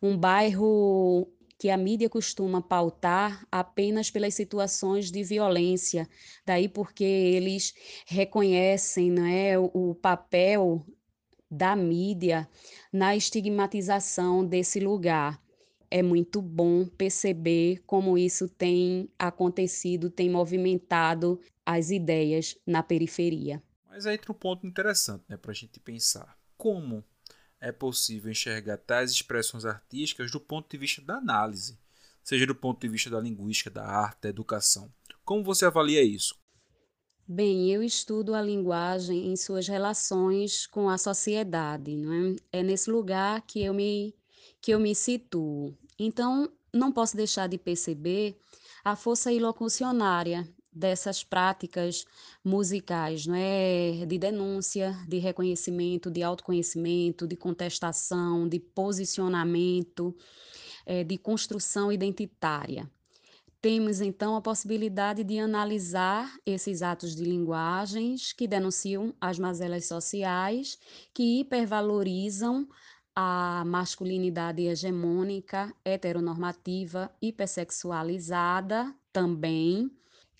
um 0.00 0.16
bairro 0.16 1.28
que 1.62 1.70
a 1.70 1.76
mídia 1.76 2.10
costuma 2.10 2.60
pautar 2.60 3.46
apenas 3.48 4.10
pelas 4.10 4.34
situações 4.34 5.12
de 5.12 5.22
violência, 5.22 6.08
daí 6.44 6.68
porque 6.68 7.04
eles 7.04 7.72
reconhecem 8.04 9.12
né, 9.12 9.56
o 9.56 9.94
papel 9.94 10.84
da 11.48 11.76
mídia 11.76 12.48
na 12.92 13.14
estigmatização 13.14 14.44
desse 14.44 14.80
lugar. 14.80 15.40
É 15.88 16.02
muito 16.02 16.42
bom 16.42 16.84
perceber 16.84 17.80
como 17.86 18.18
isso 18.18 18.48
tem 18.48 19.08
acontecido, 19.16 20.10
tem 20.10 20.28
movimentado 20.28 21.40
as 21.64 21.90
ideias 21.92 22.58
na 22.66 22.82
periferia. 22.82 23.62
Mas 23.88 24.04
aí 24.04 24.16
entra 24.16 24.32
um 24.32 24.34
ponto 24.34 24.66
interessante 24.66 25.22
né, 25.28 25.36
para 25.36 25.52
a 25.52 25.54
gente 25.54 25.78
pensar. 25.78 26.36
Como 26.56 27.04
é 27.62 27.70
possível 27.70 28.28
enxergar 28.28 28.76
tais 28.76 29.12
expressões 29.12 29.64
artísticas 29.64 30.32
do 30.32 30.40
ponto 30.40 30.68
de 30.68 30.76
vista 30.76 31.00
da 31.00 31.14
análise, 31.14 31.78
seja 32.24 32.44
do 32.44 32.56
ponto 32.56 32.80
de 32.80 32.88
vista 32.88 33.08
da 33.08 33.20
linguística, 33.20 33.70
da 33.70 33.86
arte, 33.86 34.22
da 34.22 34.28
educação. 34.28 34.92
Como 35.24 35.44
você 35.44 35.64
avalia 35.64 36.02
isso? 36.02 36.34
Bem, 37.26 37.70
eu 37.70 37.80
estudo 37.80 38.34
a 38.34 38.42
linguagem 38.42 39.28
em 39.28 39.36
suas 39.36 39.68
relações 39.68 40.66
com 40.66 40.90
a 40.90 40.98
sociedade, 40.98 41.96
não 41.96 42.12
é? 42.12 42.36
É 42.58 42.62
nesse 42.64 42.90
lugar 42.90 43.40
que 43.42 43.62
eu 43.62 43.72
me 43.72 44.12
que 44.60 44.72
eu 44.72 44.80
me 44.80 44.94
situo. 44.94 45.76
Então, 45.96 46.52
não 46.72 46.90
posso 46.90 47.16
deixar 47.16 47.48
de 47.48 47.58
perceber 47.58 48.36
a 48.84 48.96
força 48.96 49.32
ilocucionária 49.32 50.48
dessas 50.72 51.22
práticas 51.22 52.04
musicais, 52.44 53.26
não 53.26 53.34
é? 53.34 54.06
De 54.06 54.18
denúncia, 54.18 54.96
de 55.06 55.18
reconhecimento, 55.18 56.10
de 56.10 56.22
autoconhecimento, 56.22 57.26
de 57.26 57.36
contestação, 57.36 58.48
de 58.48 58.58
posicionamento, 58.58 60.16
é, 60.86 61.04
de 61.04 61.18
construção 61.18 61.92
identitária. 61.92 62.90
Temos 63.60 64.00
então 64.00 64.34
a 64.34 64.40
possibilidade 64.40 65.22
de 65.22 65.38
analisar 65.38 66.36
esses 66.44 66.82
atos 66.82 67.14
de 67.14 67.22
linguagens 67.22 68.32
que 68.32 68.48
denunciam 68.48 69.14
as 69.20 69.38
mazelas 69.38 69.86
sociais, 69.86 70.76
que 71.14 71.40
hipervalorizam 71.40 72.66
a 73.14 73.62
masculinidade 73.64 74.62
hegemônica, 74.66 75.72
heteronormativa, 75.84 77.14
hipersexualizada 77.20 78.92
também, 79.12 79.90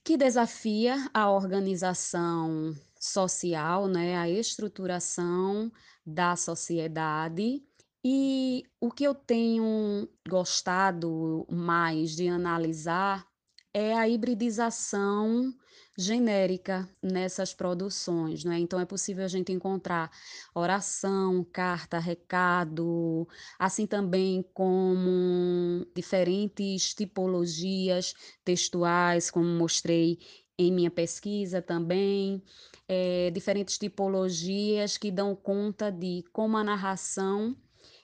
que 0.04 0.16
desafia 0.16 1.08
a 1.14 1.30
organização 1.30 2.74
social, 2.98 3.88
né, 3.88 4.16
a 4.16 4.28
estruturação 4.28 5.70
da 6.04 6.36
sociedade. 6.36 7.62
E 8.04 8.64
o 8.80 8.90
que 8.90 9.04
eu 9.04 9.14
tenho 9.14 10.08
gostado 10.28 11.46
mais 11.48 12.16
de 12.16 12.28
analisar 12.28 13.26
é 13.72 13.94
a 13.94 14.08
hibridização 14.08 15.54
genérica 15.96 16.88
nessas 17.02 17.52
produções, 17.54 18.44
né? 18.44 18.58
Então 18.58 18.80
é 18.80 18.84
possível 18.84 19.24
a 19.24 19.28
gente 19.28 19.52
encontrar 19.52 20.10
oração, 20.54 21.44
carta, 21.52 21.98
recado, 21.98 23.28
assim 23.58 23.86
também 23.86 24.44
como 24.54 25.86
diferentes 25.94 26.94
tipologias 26.94 28.14
textuais, 28.44 29.30
como 29.30 29.46
mostrei 29.46 30.18
em 30.58 30.72
minha 30.72 30.90
pesquisa 30.90 31.62
também, 31.62 32.42
é, 32.88 33.30
diferentes 33.30 33.78
tipologias 33.78 34.96
que 34.98 35.10
dão 35.10 35.34
conta 35.34 35.90
de 35.90 36.24
como 36.32 36.56
a 36.56 36.64
narração 36.64 37.56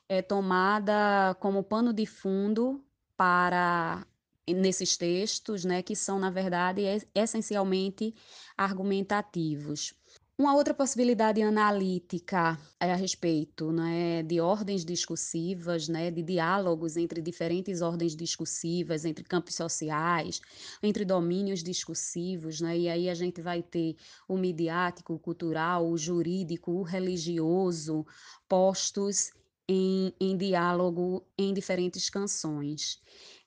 é 0.08 0.22
tomada 0.22 1.36
como 1.40 1.62
pano 1.62 1.92
de 1.92 2.06
fundo 2.06 2.82
para 3.16 4.06
nesses 4.54 4.96
textos, 4.96 5.64
né, 5.64 5.82
que 5.82 5.94
são 5.96 6.18
na 6.18 6.30
verdade 6.30 6.82
essencialmente 7.14 8.14
argumentativos. 8.56 9.94
Uma 10.40 10.54
outra 10.54 10.72
possibilidade 10.72 11.42
analítica 11.42 12.56
é 12.78 12.92
a 12.92 12.94
respeito 12.94 13.72
né, 13.72 14.22
de 14.22 14.40
ordens 14.40 14.84
discursivas, 14.84 15.88
né, 15.88 16.12
de 16.12 16.22
diálogos 16.22 16.96
entre 16.96 17.20
diferentes 17.20 17.82
ordens 17.82 18.14
discursivas, 18.14 19.04
entre 19.04 19.24
campos 19.24 19.56
sociais, 19.56 20.40
entre 20.80 21.04
domínios 21.04 21.60
discursivos, 21.60 22.60
né, 22.60 22.78
e 22.78 22.88
aí 22.88 23.10
a 23.10 23.14
gente 23.14 23.42
vai 23.42 23.64
ter 23.64 23.96
o 24.28 24.36
midiático, 24.36 25.14
o 25.14 25.18
cultural, 25.18 25.90
o 25.90 25.98
jurídico, 25.98 26.70
o 26.70 26.82
religioso, 26.84 28.06
postos 28.48 29.32
em, 29.68 30.14
em 30.20 30.36
diálogo 30.36 31.26
em 31.36 31.52
diferentes 31.52 32.08
canções. 32.08 33.02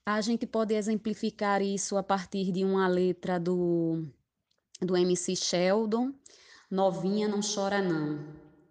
A 0.06 0.20
gente 0.20 0.48
pode 0.48 0.74
exemplificar 0.74 1.62
isso 1.62 1.96
a 1.96 2.02
partir 2.02 2.52
de 2.52 2.64
uma 2.66 2.88
letra 2.88 3.40
do, 3.40 4.04
do 4.82 4.98
MC 4.98 5.36
Sheldon, 5.36 6.12
Novinha 6.72 7.28
não 7.28 7.42
chora 7.42 7.82
não, 7.82 8.18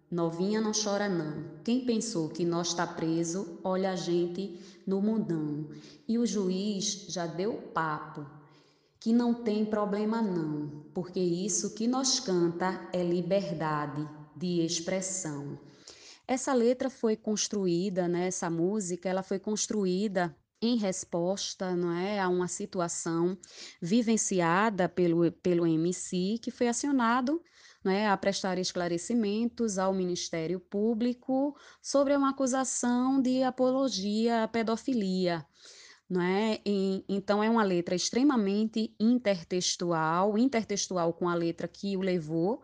novinha 0.09 0.59
não 0.59 0.71
chora 0.71 1.07
não. 1.07 1.61
Quem 1.63 1.85
pensou 1.85 2.29
que 2.29 2.43
nós 2.43 2.73
tá 2.73 2.87
preso, 2.87 3.59
olha 3.63 3.91
a 3.91 3.95
gente 3.95 4.59
no 4.87 4.99
mundão. 4.99 5.69
E 6.07 6.17
o 6.17 6.25
juiz 6.25 7.05
já 7.09 7.27
deu 7.27 7.53
papo, 7.53 8.25
que 8.99 9.13
não 9.13 9.35
tem 9.35 9.63
problema 9.63 10.19
não, 10.19 10.83
porque 10.95 11.19
isso 11.19 11.75
que 11.75 11.87
nós 11.87 12.19
canta 12.19 12.89
é 12.91 13.03
liberdade 13.03 14.09
de 14.35 14.65
expressão. 14.65 15.59
Essa 16.27 16.55
letra 16.55 16.89
foi 16.89 17.15
construída, 17.15 18.07
né, 18.07 18.25
essa 18.25 18.49
música, 18.49 19.07
ela 19.07 19.21
foi 19.21 19.37
construída 19.37 20.35
em 20.61 20.77
resposta 20.77 21.75
não 21.75 21.91
é, 21.91 22.19
a 22.19 22.29
uma 22.29 22.47
situação 22.47 23.37
vivenciada 23.81 24.87
pelo, 24.87 25.31
pelo 25.31 25.65
MC, 25.65 26.37
que 26.41 26.51
foi 26.51 26.67
acionado 26.67 27.41
é, 27.85 28.07
a 28.07 28.15
prestar 28.15 28.59
esclarecimentos 28.59 29.77
ao 29.77 29.93
Ministério 29.93 30.59
Público 30.59 31.55
sobre 31.81 32.15
uma 32.15 32.29
acusação 32.29 33.21
de 33.21 33.41
apologia 33.43 34.43
à 34.43 34.47
pedofilia. 34.47 35.45
É? 36.13 36.59
E, 36.65 37.05
então, 37.07 37.41
é 37.41 37.49
uma 37.49 37.63
letra 37.63 37.95
extremamente 37.95 38.93
intertextual, 38.99 40.37
intertextual 40.37 41.13
com 41.13 41.29
a 41.29 41.33
letra 41.33 41.69
que 41.69 41.95
o 41.95 42.01
levou 42.01 42.61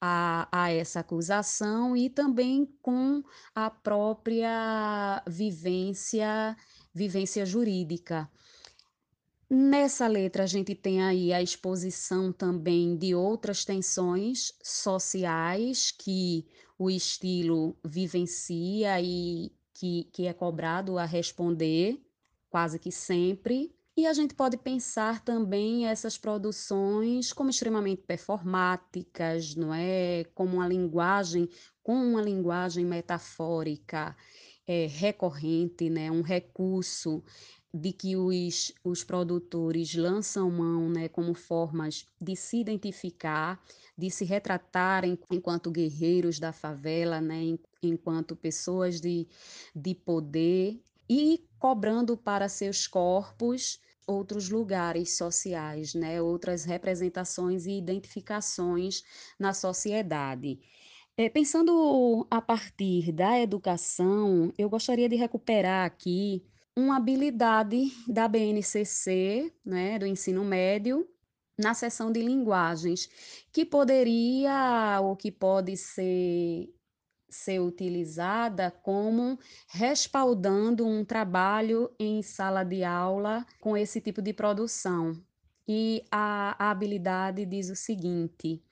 a, 0.00 0.48
a 0.50 0.70
essa 0.72 1.00
acusação 1.00 1.96
e 1.96 2.08
também 2.08 2.66
com 2.82 3.22
a 3.54 3.70
própria 3.70 5.22
vivência, 5.26 6.56
vivência 6.98 7.46
jurídica. 7.46 8.28
Nessa 9.48 10.06
letra, 10.06 10.42
a 10.42 10.46
gente 10.46 10.74
tem 10.74 11.02
aí 11.02 11.32
a 11.32 11.40
exposição 11.40 12.32
também 12.32 12.96
de 12.96 13.14
outras 13.14 13.64
tensões 13.64 14.52
sociais 14.62 15.90
que 15.90 16.44
o 16.76 16.90
estilo 16.90 17.74
vivencia 17.82 19.00
e 19.00 19.50
que, 19.72 20.04
que 20.12 20.26
é 20.26 20.34
cobrado 20.34 20.98
a 20.98 21.04
responder, 21.04 21.98
quase 22.50 22.78
que 22.78 22.92
sempre. 22.92 23.72
E 23.96 24.06
a 24.06 24.12
gente 24.12 24.34
pode 24.34 24.56
pensar 24.56 25.24
também 25.24 25.86
essas 25.86 26.18
produções 26.18 27.32
como 27.32 27.50
extremamente 27.50 28.02
performáticas, 28.02 29.54
não 29.54 29.72
é? 29.72 30.24
Como 30.34 30.56
uma 30.56 30.68
linguagem, 30.68 31.48
com 31.82 31.94
uma 31.94 32.20
linguagem 32.20 32.84
metafórica 32.84 34.14
é, 34.68 34.86
recorrente, 34.86 35.88
né? 35.88 36.10
Um 36.10 36.20
recurso 36.20 37.24
de 37.72 37.92
que 37.92 38.16
os, 38.16 38.72
os 38.84 39.02
produtores 39.02 39.94
lançam 39.94 40.50
mão, 40.50 40.90
né? 40.90 41.08
Como 41.08 41.32
formas 41.32 42.06
de 42.20 42.36
se 42.36 42.58
identificar, 42.60 43.58
de 43.96 44.10
se 44.10 44.26
retratarem 44.26 45.18
enquanto 45.30 45.70
guerreiros 45.70 46.38
da 46.38 46.52
favela, 46.52 47.18
né? 47.18 47.56
Enquanto 47.82 48.36
pessoas 48.36 49.00
de, 49.00 49.26
de 49.74 49.94
poder 49.94 50.78
e 51.08 51.42
cobrando 51.58 52.16
para 52.16 52.48
seus 52.48 52.86
corpos 52.86 53.80
outros 54.06 54.48
lugares 54.48 55.16
sociais, 55.18 55.92
né? 55.94 56.20
outras 56.20 56.64
representações 56.64 57.66
e 57.66 57.72
identificações 57.72 59.02
na 59.38 59.52
sociedade. 59.52 60.58
É, 61.20 61.28
pensando 61.28 62.24
a 62.30 62.40
partir 62.40 63.10
da 63.10 63.40
educação, 63.40 64.52
eu 64.56 64.70
gostaria 64.70 65.08
de 65.08 65.16
recuperar 65.16 65.84
aqui 65.84 66.46
uma 66.76 66.96
habilidade 66.96 67.90
da 68.06 68.28
BNCC, 68.28 69.52
né, 69.64 69.98
do 69.98 70.06
ensino 70.06 70.44
médio, 70.44 71.08
na 71.58 71.74
seção 71.74 72.12
de 72.12 72.22
linguagens, 72.22 73.08
que 73.52 73.64
poderia 73.64 75.00
ou 75.02 75.16
que 75.16 75.32
pode 75.32 75.76
ser 75.76 76.72
ser 77.28 77.58
utilizada 77.58 78.70
como 78.70 79.40
respaldando 79.70 80.86
um 80.86 81.04
trabalho 81.04 81.90
em 81.98 82.22
sala 82.22 82.62
de 82.62 82.84
aula 82.84 83.44
com 83.60 83.76
esse 83.76 84.00
tipo 84.00 84.22
de 84.22 84.32
produção. 84.32 85.20
E 85.66 86.04
a, 86.12 86.54
a 86.64 86.70
habilidade 86.70 87.44
diz 87.44 87.70
o 87.70 87.76
seguinte: 87.76 88.62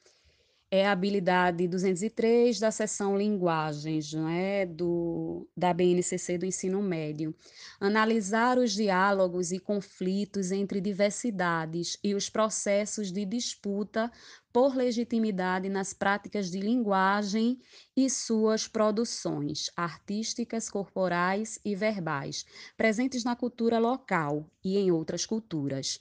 é 0.70 0.86
a 0.86 0.92
habilidade 0.92 1.68
203 1.68 2.58
da 2.58 2.70
seção 2.70 3.16
Linguagens, 3.16 4.12
não 4.12 4.28
é? 4.28 4.66
do, 4.66 5.48
da 5.56 5.72
BNCC 5.72 6.36
do 6.38 6.44
ensino 6.44 6.82
médio. 6.82 7.34
Analisar 7.78 8.58
os 8.58 8.72
diálogos 8.72 9.52
e 9.52 9.60
conflitos 9.60 10.50
entre 10.50 10.80
diversidades 10.80 11.96
e 12.02 12.14
os 12.14 12.28
processos 12.28 13.12
de 13.12 13.24
disputa 13.24 14.10
por 14.52 14.74
legitimidade 14.74 15.68
nas 15.68 15.92
práticas 15.92 16.50
de 16.50 16.58
linguagem 16.58 17.60
e 17.96 18.08
suas 18.10 18.66
produções 18.66 19.70
artísticas, 19.76 20.68
corporais 20.68 21.60
e 21.64 21.74
verbais, 21.76 22.44
presentes 22.76 23.22
na 23.22 23.36
cultura 23.36 23.78
local 23.78 24.50
e 24.64 24.78
em 24.78 24.90
outras 24.90 25.24
culturas. 25.26 26.00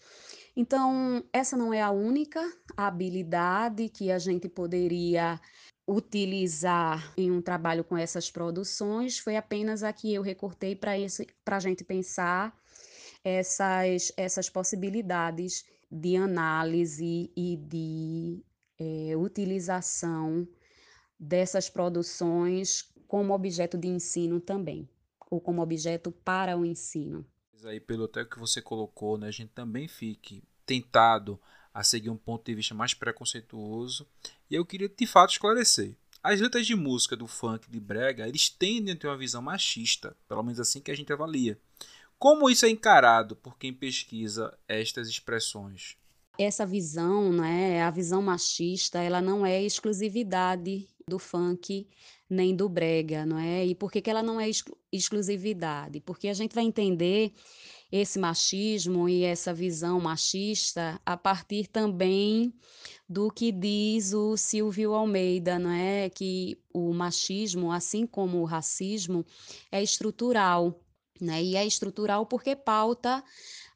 Então, 0.56 1.22
essa 1.34 1.58
não 1.58 1.74
é 1.74 1.82
a 1.82 1.92
única 1.92 2.42
habilidade 2.78 3.90
que 3.90 4.10
a 4.10 4.18
gente 4.18 4.48
poderia 4.48 5.40
utilizar 5.86 7.14
em 7.18 7.30
um 7.30 7.42
trabalho 7.42 7.84
com 7.84 7.98
essas 7.98 8.32
produções, 8.32 9.20
foi 9.20 9.36
apenas 9.36 9.84
a 9.84 9.92
que 9.92 10.14
eu 10.14 10.22
recortei 10.22 10.76
para 10.76 10.94
a 10.94 11.60
gente 11.60 11.84
pensar 11.84 12.58
essas, 13.24 14.14
essas 14.16 14.50
possibilidades 14.50 15.66
de 15.92 16.16
análise 16.16 17.30
e 17.36 17.58
de 17.58 18.42
é, 18.80 19.16
utilização 19.18 20.48
dessas 21.20 21.70
produções 21.70 22.90
como 23.08 23.34
objeto 23.34 23.78
de 23.78 23.90
ensino 23.90 24.40
também, 24.40 24.90
ou 25.30 25.42
como 25.42 25.62
objeto 25.62 26.12
para 26.12 26.58
o 26.58 26.66
ensino 26.66 27.26
aí 27.68 27.80
pelo 27.80 28.06
até 28.06 28.24
que 28.26 28.40
você 28.40 28.62
colocou, 28.62 29.18
né, 29.18 29.28
a 29.28 29.32
gente 29.32 29.50
também 29.50 29.88
fique 29.88 30.44
tentado 30.66 31.40
a 31.74 31.84
seguir 31.84 32.10
um 32.10 32.18
ponto 32.18 32.46
de 32.46 32.56
vista 32.56 32.74
mais 32.74 32.94
preconceituoso. 32.94 34.08
E 34.50 34.56
eu 34.56 34.66
queria 34.66 34.88
de 34.88 35.06
fato 35.06 35.32
esclarecer. 35.32 35.96
As 36.24 36.40
letras 36.40 36.66
de 36.66 36.76
música 36.76 37.16
do 37.16 37.28
funk 37.28 37.70
de 37.70 37.80
brega, 37.80 38.28
eles 38.28 38.50
tendem 38.50 38.94
a 38.94 38.98
ter 38.98 39.08
uma 39.08 39.18
visão 39.18 39.42
machista, 39.42 40.16
pelo 40.28 40.42
menos 40.42 40.60
assim 40.60 40.80
que 40.80 40.90
a 40.90 40.96
gente 40.96 41.14
avalia. 41.14 41.60
Como 42.18 42.50
isso 42.50 42.66
é 42.66 42.70
encarado 42.70 43.36
por 43.36 43.58
quem 43.58 43.74
pesquisa 43.74 44.58
estas 44.68 45.08
expressões? 45.08 45.98
Essa 46.40 46.66
visão, 46.66 47.32
né, 47.32 47.84
a 47.84 47.92
visão 47.92 48.22
machista, 48.22 49.00
ela 49.00 49.22
não 49.22 49.46
é 49.46 49.62
exclusividade 49.62 50.88
do 51.08 51.20
funk 51.20 51.88
nem 52.28 52.56
do 52.56 52.68
brega, 52.68 53.28
não 53.28 53.38
é? 53.38 53.64
E 53.64 53.76
por 53.76 53.92
que, 53.92 54.02
que 54.02 54.10
ela 54.10 54.24
não 54.24 54.42
é 54.42 54.50
exclusividade? 54.92 56.00
Porque 56.00 56.28
a 56.28 56.34
gente 56.34 56.56
vai 56.56 56.64
entender 56.64 57.32
esse 57.92 58.18
machismo 58.18 59.08
e 59.08 59.24
essa 59.24 59.54
visão 59.54 60.00
machista 60.00 61.00
a 61.06 61.16
partir 61.16 61.68
também 61.68 62.52
do 63.08 63.30
que 63.30 63.52
diz 63.52 64.14
o 64.14 64.36
Silvio 64.36 64.96
Almeida, 64.96 65.60
não 65.60 65.70
é? 65.70 66.10
Que 66.10 66.58
o 66.74 66.92
machismo, 66.92 67.72
assim 67.72 68.08
como 68.08 68.40
o 68.40 68.46
racismo, 68.46 69.24
é 69.72 69.84
estrutural, 69.84 70.82
né? 71.22 71.44
E 71.44 71.56
é 71.56 71.64
estrutural 71.64 72.26
porque 72.26 72.56
pauta 72.56 73.24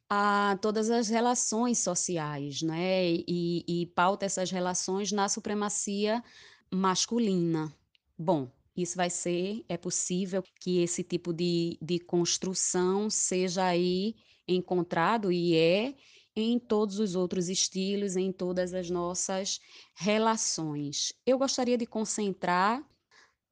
a 0.10 0.58
todas 0.64 0.90
as 0.90 1.10
relações 1.10 1.78
sociais, 1.78 2.64
né? 2.64 3.06
E, 3.28 3.64
e 3.68 3.86
pauta 3.94 4.26
essas 4.26 4.50
relações 4.50 5.12
na 5.12 5.30
supremacia 5.30 6.24
masculina. 6.72 7.74
Bom, 8.18 8.52
isso 8.76 8.96
vai 8.96 9.10
ser, 9.10 9.64
é 9.68 9.78
possível 9.78 10.44
que 10.60 10.82
esse 10.82 11.04
tipo 11.04 11.34
de, 11.34 11.78
de 11.82 12.00
construção 12.00 13.10
seja 13.10 13.66
aí 13.66 14.16
encontrado 14.48 15.32
e 15.32 15.56
é 15.56 15.96
em 16.36 16.58
todos 16.58 17.00
os 17.00 17.16
outros 17.16 17.50
estilos, 17.50 18.16
em 18.16 18.32
todas 18.32 18.74
as 18.74 18.90
nossas 18.90 19.60
relações. 19.96 21.14
Eu 21.26 21.38
gostaria 21.38 21.78
de 21.78 21.86
concentrar 21.86 22.84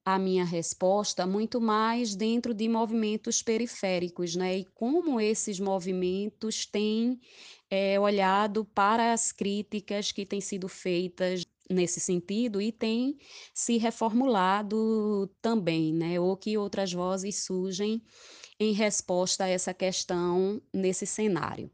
a 0.04 0.18
minha 0.18 0.44
resposta 0.44 1.26
muito 1.26 1.60
mais 1.60 2.16
dentro 2.16 2.54
de 2.54 2.66
movimentos 2.66 3.42
periféricos, 3.42 4.34
né? 4.34 4.58
E 4.58 4.64
como 4.64 5.20
esses 5.20 5.60
movimentos 5.60 6.64
têm 6.64 7.20
é, 7.70 8.00
olhado 8.00 8.64
para 8.64 9.12
as 9.12 9.32
críticas 9.32 10.10
que 10.10 10.24
têm 10.24 10.40
sido 10.40 10.66
feitas 10.66 11.44
nesse 11.68 12.00
sentido 12.00 12.60
e 12.60 12.72
têm 12.72 13.18
se 13.52 13.76
reformulado 13.76 15.30
também, 15.40 15.92
né? 15.92 16.18
Ou 16.18 16.36
que 16.36 16.56
outras 16.56 16.92
vozes 16.92 17.44
surgem 17.44 18.02
em 18.60 18.72
resposta 18.72 19.44
a 19.44 19.48
essa 19.48 19.72
questão 19.72 20.60
nesse 20.72 21.06
cenário. 21.06 21.70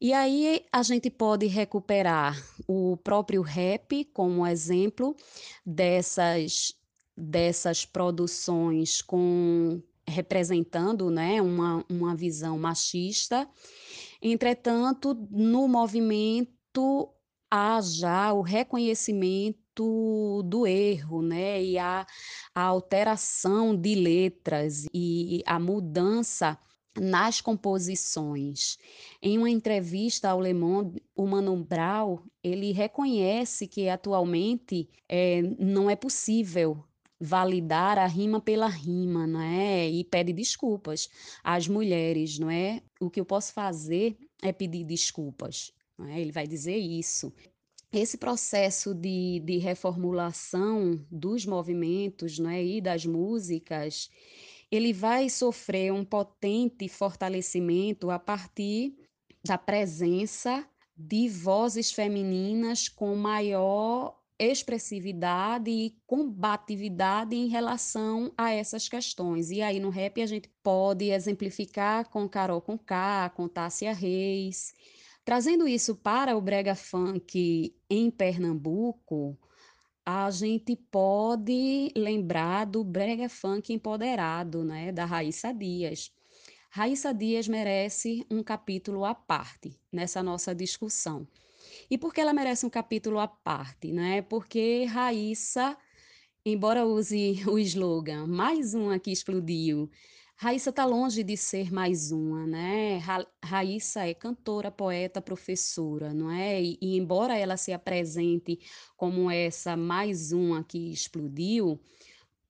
E 0.00 0.12
aí 0.12 0.64
a 0.72 0.82
gente 0.82 1.08
pode 1.08 1.46
recuperar 1.46 2.36
o 2.66 2.96
próprio 2.96 3.42
rap 3.42 4.04
como 4.06 4.46
exemplo 4.46 5.16
dessas 5.64 6.74
dessas 7.16 7.86
produções 7.86 9.00
com 9.00 9.80
representando 10.06 11.10
né, 11.10 11.40
uma, 11.40 11.84
uma 11.88 12.14
visão 12.14 12.58
machista. 12.58 13.48
Entretanto, 14.20 15.14
no 15.30 15.66
movimento 15.66 17.08
há 17.50 17.80
já 17.80 18.32
o 18.32 18.42
reconhecimento 18.42 20.42
do 20.44 20.66
erro, 20.66 21.22
né, 21.22 21.62
e 21.62 21.78
a, 21.78 22.06
a 22.54 22.62
alteração 22.62 23.76
de 23.76 23.94
letras 23.94 24.86
e 24.92 25.42
a 25.46 25.58
mudança 25.58 26.58
nas 26.98 27.40
composições. 27.40 28.78
Em 29.22 29.38
uma 29.38 29.50
entrevista 29.50 30.30
ao 30.30 30.40
Le 30.40 30.54
Monde, 30.54 31.02
o 31.14 31.26
Mano 31.26 31.56
Brown, 31.56 32.18
ele 32.42 32.72
reconhece 32.72 33.66
que 33.66 33.88
atualmente 33.88 34.88
é, 35.08 35.42
não 35.58 35.90
é 35.90 35.96
possível 35.96 36.82
validar 37.18 37.98
a 37.98 38.06
rima 38.06 38.40
pela 38.40 38.68
rima, 38.68 39.26
não 39.26 39.40
é? 39.40 39.88
E 39.88 40.04
pede 40.04 40.32
desculpas 40.32 41.08
às 41.42 41.66
mulheres, 41.66 42.38
não 42.38 42.50
é? 42.50 42.82
O 43.00 43.10
que 43.10 43.20
eu 43.20 43.24
posso 43.24 43.52
fazer 43.52 44.16
é 44.42 44.52
pedir 44.52 44.84
desculpas, 44.84 45.72
não 45.98 46.06
é? 46.06 46.20
Ele 46.20 46.32
vai 46.32 46.46
dizer 46.46 46.76
isso. 46.76 47.32
Esse 47.92 48.18
processo 48.18 48.94
de, 48.94 49.40
de 49.44 49.58
reformulação 49.58 51.04
dos 51.10 51.46
movimentos 51.46 52.38
não 52.38 52.50
é? 52.50 52.62
e 52.62 52.80
das 52.80 53.06
músicas, 53.06 54.10
ele 54.70 54.92
vai 54.92 55.30
sofrer 55.30 55.92
um 55.92 56.04
potente 56.04 56.88
fortalecimento 56.88 58.10
a 58.10 58.18
partir 58.18 58.94
da 59.44 59.56
presença 59.56 60.68
de 60.96 61.28
vozes 61.28 61.92
femininas 61.92 62.88
com 62.88 63.14
maior 63.14 64.18
expressividade 64.38 65.70
e 65.70 65.96
combatividade 66.06 67.34
em 67.34 67.48
relação 67.48 68.32
a 68.36 68.52
essas 68.52 68.88
questões. 68.88 69.50
E 69.50 69.62
aí 69.62 69.80
no 69.80 69.88
rap 69.88 70.20
a 70.20 70.26
gente 70.26 70.50
pode 70.62 71.10
exemplificar 71.10 72.08
com 72.08 72.28
Carol 72.28 72.60
Conká, 72.60 73.30
com 73.30 73.48
Tássia 73.48 73.94
Reis. 73.94 74.74
Trazendo 75.26 75.66
isso 75.66 75.96
para 75.96 76.36
o 76.36 76.40
brega 76.40 76.76
funk 76.76 77.74
em 77.90 78.12
Pernambuco, 78.12 79.36
a 80.04 80.30
gente 80.30 80.76
pode 80.76 81.90
lembrar 81.96 82.64
do 82.64 82.84
brega 82.84 83.28
funk 83.28 83.72
empoderado, 83.72 84.62
né, 84.62 84.92
da 84.92 85.04
Raíssa 85.04 85.52
Dias. 85.52 86.12
Raíssa 86.70 87.12
Dias 87.12 87.48
merece 87.48 88.24
um 88.30 88.40
capítulo 88.40 89.04
à 89.04 89.16
parte 89.16 89.76
nessa 89.90 90.22
nossa 90.22 90.54
discussão. 90.54 91.26
E 91.90 91.98
por 91.98 92.14
que 92.14 92.20
ela 92.20 92.32
merece 92.32 92.64
um 92.64 92.70
capítulo 92.70 93.18
à 93.18 93.26
parte? 93.26 93.90
Né? 93.92 94.22
Porque 94.22 94.84
Raíssa, 94.84 95.76
embora 96.44 96.86
use 96.86 97.42
o 97.50 97.58
slogan, 97.58 98.28
mais 98.28 98.74
uma 98.74 98.96
que 98.96 99.10
explodiu, 99.10 99.90
Raíssa 100.38 100.68
está 100.70 100.84
longe 100.84 101.22
de 101.24 101.36
ser 101.36 101.72
mais 101.72 102.12
uma, 102.12 102.46
né? 102.46 102.98
Ra 102.98 103.26
Raíssa 103.42 104.06
é 104.06 104.12
cantora, 104.14 104.70
poeta, 104.70 105.20
professora, 105.22 106.12
não 106.12 106.30
é? 106.30 106.62
E, 106.62 106.78
e, 106.80 106.96
embora 106.96 107.36
ela 107.38 107.56
se 107.56 107.72
apresente 107.72 108.58
como 108.96 109.30
essa 109.30 109.76
mais 109.76 110.32
uma 110.32 110.62
que 110.62 110.92
explodiu, 110.92 111.80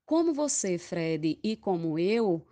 como 0.06 0.34
você, 0.34 0.78
Fred, 0.78 1.38
e 1.42 1.56
como 1.56 1.98
eu, 1.98 2.46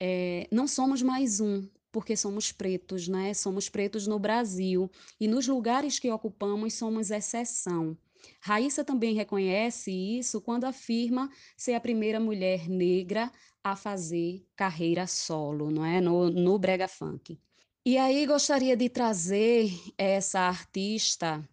é, 0.00 0.48
não 0.52 0.66
somos 0.68 1.02
mais 1.02 1.40
um, 1.40 1.68
porque 1.92 2.16
somos 2.16 2.52
pretos, 2.52 3.08
né? 3.08 3.34
Somos 3.34 3.68
pretos 3.70 4.06
no 4.06 4.18
Brasil 4.18 4.90
e 5.20 5.28
nos 5.28 5.48
lugares 5.48 5.98
que 5.98 6.10
ocupamos 6.10 6.74
somos 6.74 7.10
exceção. 7.10 7.96
Raíssa 8.40 8.84
também 8.84 9.14
reconhece 9.14 9.90
isso 9.90 10.40
quando 10.40 10.64
afirma 10.64 11.30
ser 11.56 11.74
a 11.74 11.80
primeira 11.80 12.20
mulher 12.20 12.68
negra 12.68 13.30
a 13.62 13.74
fazer 13.74 14.46
carreira 14.54 15.06
solo, 15.06 15.70
não 15.70 15.84
é? 15.84 16.00
No, 16.00 16.30
no 16.30 16.58
brega 16.58 16.86
funk. 16.86 17.38
E 17.84 17.98
aí 17.98 18.26
gostaria 18.26 18.76
de 18.76 18.88
trazer 18.88 19.70
essa 19.98 20.40
artista 20.40 21.46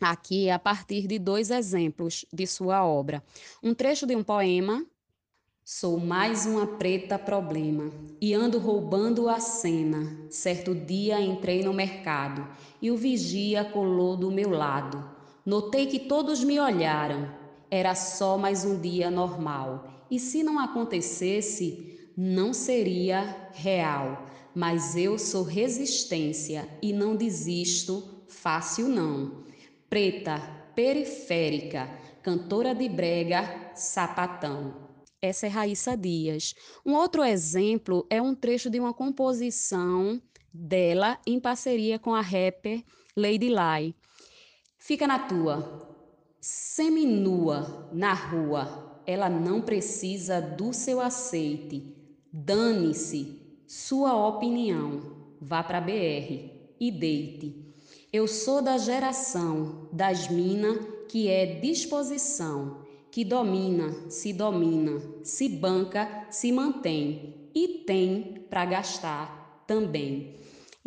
aqui 0.00 0.50
a 0.50 0.58
partir 0.58 1.06
de 1.06 1.18
dois 1.18 1.50
exemplos 1.50 2.24
de 2.32 2.46
sua 2.46 2.86
obra. 2.86 3.22
Um 3.62 3.74
trecho 3.74 4.06
de 4.06 4.14
um 4.14 4.22
poema 4.22 4.84
Sou 5.68 5.98
mais 5.98 6.46
uma 6.46 6.64
preta 6.64 7.18
problema 7.18 7.90
e 8.20 8.32
ando 8.32 8.56
roubando 8.56 9.28
a 9.28 9.40
cena. 9.40 10.16
Certo 10.30 10.72
dia 10.72 11.20
entrei 11.20 11.64
no 11.64 11.74
mercado 11.74 12.46
e 12.80 12.88
o 12.88 12.96
vigia 12.96 13.64
colou 13.64 14.16
do 14.16 14.30
meu 14.30 14.50
lado. 14.50 15.15
Notei 15.46 15.86
que 15.86 16.00
todos 16.00 16.42
me 16.42 16.58
olharam. 16.58 17.32
Era 17.70 17.94
só 17.94 18.36
mais 18.36 18.64
um 18.64 18.80
dia 18.80 19.12
normal. 19.12 20.04
E 20.10 20.18
se 20.18 20.42
não 20.42 20.58
acontecesse, 20.58 22.10
não 22.16 22.52
seria 22.52 23.48
real. 23.54 24.26
Mas 24.52 24.96
eu 24.96 25.16
sou 25.16 25.44
resistência 25.44 26.68
e 26.82 26.92
não 26.92 27.14
desisto 27.14 28.24
fácil 28.26 28.88
não. 28.88 29.44
Preta, 29.88 30.40
periférica, 30.74 31.88
cantora 32.24 32.74
de 32.74 32.88
brega, 32.88 33.70
sapatão. 33.76 34.74
Essa 35.22 35.46
é 35.46 35.48
Raíssa 35.48 35.96
Dias. 35.96 36.56
Um 36.84 36.94
outro 36.94 37.22
exemplo 37.22 38.04
é 38.10 38.20
um 38.20 38.34
trecho 38.34 38.68
de 38.68 38.80
uma 38.80 38.92
composição 38.92 40.20
dela 40.52 41.20
em 41.24 41.38
parceria 41.38 42.00
com 42.00 42.16
a 42.16 42.20
rapper 42.20 42.82
Lady 43.16 43.48
Lai. 43.48 43.94
Fica 44.86 45.04
na 45.04 45.18
tua. 45.18 45.98
Seminua 46.40 47.88
na 47.92 48.14
rua, 48.14 49.02
ela 49.04 49.28
não 49.28 49.60
precisa 49.60 50.40
do 50.40 50.72
seu 50.72 51.00
aceite. 51.00 51.92
Dane-se 52.32 53.36
sua 53.66 54.14
opinião. 54.28 55.02
Vá 55.40 55.64
para 55.64 55.80
BR 55.80 56.52
e 56.78 56.92
deite. 56.92 57.74
Eu 58.12 58.28
sou 58.28 58.62
da 58.62 58.78
geração 58.78 59.88
das 59.92 60.28
mina 60.28 60.78
que 61.08 61.26
é 61.26 61.58
disposição 61.58 62.86
que 63.10 63.24
domina, 63.24 63.92
se 64.08 64.32
domina, 64.32 65.02
se 65.24 65.48
banca, 65.48 66.28
se 66.30 66.52
mantém 66.52 67.50
e 67.52 67.82
tem 67.84 68.46
para 68.48 68.64
gastar 68.64 69.64
também. 69.66 70.36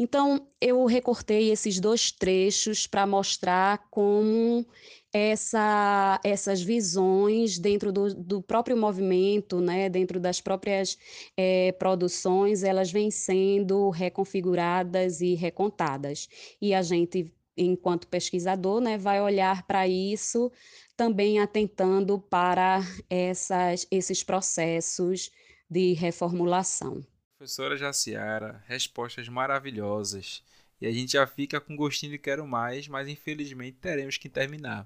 Então, 0.02 0.48
eu 0.62 0.86
recortei 0.86 1.52
esses 1.52 1.78
dois 1.78 2.10
trechos 2.10 2.88
para 2.88 3.06
mostrar 3.06 3.86
como 3.92 4.66
essa, 5.12 6.22
essas 6.24 6.62
visões 6.62 7.60
dentro 7.60 7.92
do, 7.92 8.16
do, 8.16 8.42
próprio 8.42 8.78
movimento, 8.78 9.60
né, 9.60 9.90
dentro 9.90 10.18
das 10.18 10.40
próprias 10.40 10.98
é, 11.36 11.74
produções, 11.74 12.64
elas 12.64 12.90
vêm 12.90 13.12
sendo 13.12 13.90
reconfiguradas 13.90 15.20
e 15.20 15.36
recontadas. 15.36 16.30
E 16.62 16.74
a 16.74 16.82
gente, 16.82 17.34
enquanto 17.58 18.08
pesquisador, 18.08 18.80
né, 18.80 18.98
vai 18.98 19.22
olhar 19.22 19.68
para 19.68 19.86
isso 19.86 20.50
também 20.96 21.40
atentando 21.40 22.18
para 22.18 22.80
essas, 23.10 23.86
esses 23.92 24.24
processos 24.24 25.30
de 25.70 25.92
reformulação. 25.92 27.04
Professora 27.40 27.78
Jaciara, 27.78 28.62
respostas 28.68 29.30
maravilhosas. 29.30 30.44
E 30.82 30.86
a 30.86 30.92
gente 30.92 31.14
já 31.14 31.26
fica 31.26 31.62
com 31.62 31.74
gostinho 31.74 32.12
de 32.12 32.18
quero 32.18 32.46
mais, 32.46 32.86
mas 32.90 33.08
infelizmente 33.08 33.78
teremos 33.80 34.18
que 34.18 34.28
terminar. 34.28 34.86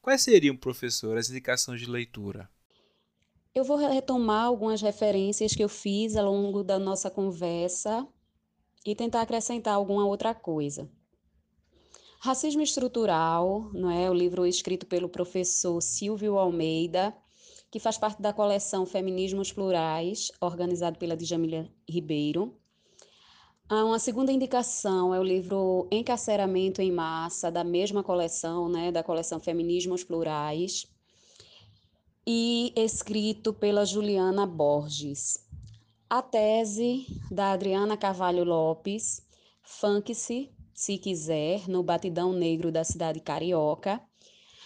Quais 0.00 0.22
seriam, 0.22 0.56
professor, 0.56 1.18
as 1.18 1.28
indicações 1.28 1.80
de 1.82 1.86
leitura? 1.86 2.48
Eu 3.54 3.62
vou 3.62 3.76
retomar 3.76 4.46
algumas 4.46 4.80
referências 4.80 5.54
que 5.54 5.62
eu 5.62 5.68
fiz 5.68 6.16
ao 6.16 6.32
longo 6.32 6.64
da 6.64 6.78
nossa 6.78 7.10
conversa 7.10 8.08
e 8.86 8.94
tentar 8.94 9.20
acrescentar 9.20 9.74
alguma 9.74 10.06
outra 10.06 10.34
coisa. 10.34 10.88
Racismo 12.20 12.62
Estrutural, 12.62 13.70
não 13.74 13.90
é? 13.90 14.08
o 14.08 14.14
livro 14.14 14.46
escrito 14.46 14.86
pelo 14.86 15.10
professor 15.10 15.78
Silvio 15.82 16.38
Almeida, 16.38 17.14
que 17.72 17.80
faz 17.80 17.96
parte 17.96 18.20
da 18.20 18.34
coleção 18.34 18.84
Feminismos 18.84 19.50
Plurais, 19.50 20.30
organizado 20.42 20.98
pela 20.98 21.16
Djamila 21.16 21.66
Ribeiro. 21.88 22.54
Ah, 23.66 23.86
uma 23.86 23.98
segunda 23.98 24.30
indicação 24.30 25.14
é 25.14 25.18
o 25.18 25.22
livro 25.22 25.88
Encarceramento 25.90 26.82
em 26.82 26.92
Massa, 26.92 27.50
da 27.50 27.64
mesma 27.64 28.02
coleção, 28.02 28.68
né, 28.68 28.92
da 28.92 29.02
coleção 29.02 29.40
Feminismos 29.40 30.04
Plurais, 30.04 30.86
e 32.26 32.74
escrito 32.76 33.54
pela 33.54 33.86
Juliana 33.86 34.46
Borges. 34.46 35.38
A 36.10 36.20
tese 36.20 37.06
da 37.30 37.52
Adriana 37.52 37.96
Carvalho 37.96 38.44
Lopes, 38.44 39.22
Funk-se, 39.62 40.50
se 40.74 40.98
quiser, 40.98 41.66
no 41.70 41.82
Batidão 41.82 42.34
Negro 42.34 42.70
da 42.70 42.84
cidade 42.84 43.18
carioca, 43.18 43.98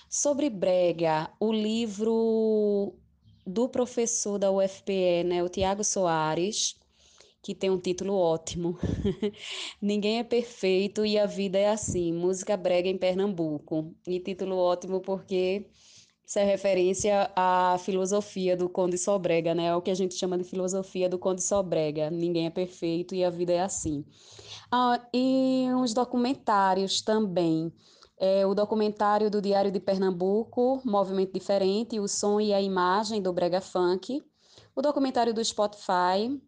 Sobre 0.08 0.48
brega, 0.48 1.30
o 1.40 1.52
livro 1.52 2.94
do 3.46 3.68
professor 3.68 4.38
da 4.38 4.50
UFPE, 4.50 5.24
né, 5.24 5.42
o 5.42 5.48
Tiago 5.48 5.84
Soares, 5.84 6.74
que 7.42 7.54
tem 7.54 7.70
um 7.70 7.78
título 7.78 8.14
ótimo. 8.14 8.76
Ninguém 9.80 10.18
é 10.18 10.24
perfeito 10.24 11.06
e 11.06 11.16
a 11.16 11.26
vida 11.26 11.58
é 11.58 11.68
assim. 11.68 12.12
Música 12.12 12.56
brega 12.56 12.88
em 12.88 12.98
Pernambuco. 12.98 13.94
E 14.06 14.18
título 14.18 14.56
ótimo 14.56 15.00
porque 15.00 15.64
isso 16.26 16.40
é 16.40 16.44
referência 16.44 17.30
à 17.36 17.78
filosofia 17.78 18.56
do 18.56 18.68
Conde 18.68 18.98
Sobrega, 18.98 19.54
né? 19.54 19.66
É 19.66 19.76
o 19.76 19.80
que 19.80 19.92
a 19.92 19.94
gente 19.94 20.16
chama 20.16 20.36
de 20.36 20.42
filosofia 20.42 21.08
do 21.08 21.20
Conde 21.20 21.40
Sobrega. 21.40 22.10
Ninguém 22.10 22.46
é 22.46 22.50
perfeito 22.50 23.14
e 23.14 23.22
a 23.22 23.30
vida 23.30 23.52
é 23.52 23.60
assim. 23.60 24.04
Ah, 24.68 25.00
e 25.14 25.68
uns 25.72 25.94
documentários 25.94 27.00
também 27.00 27.72
é, 28.18 28.46
o 28.46 28.54
documentário 28.54 29.30
do 29.30 29.42
Diário 29.42 29.70
de 29.70 29.80
Pernambuco, 29.80 30.80
Movimento 30.84 31.32
Diferente, 31.32 32.00
o 32.00 32.08
som 32.08 32.40
e 32.40 32.52
a 32.54 32.60
imagem 32.60 33.20
do 33.20 33.32
Brega 33.32 33.60
Funk, 33.60 34.22
o 34.74 34.82
documentário 34.82 35.34
do 35.34 35.44
Spotify 35.44 36.40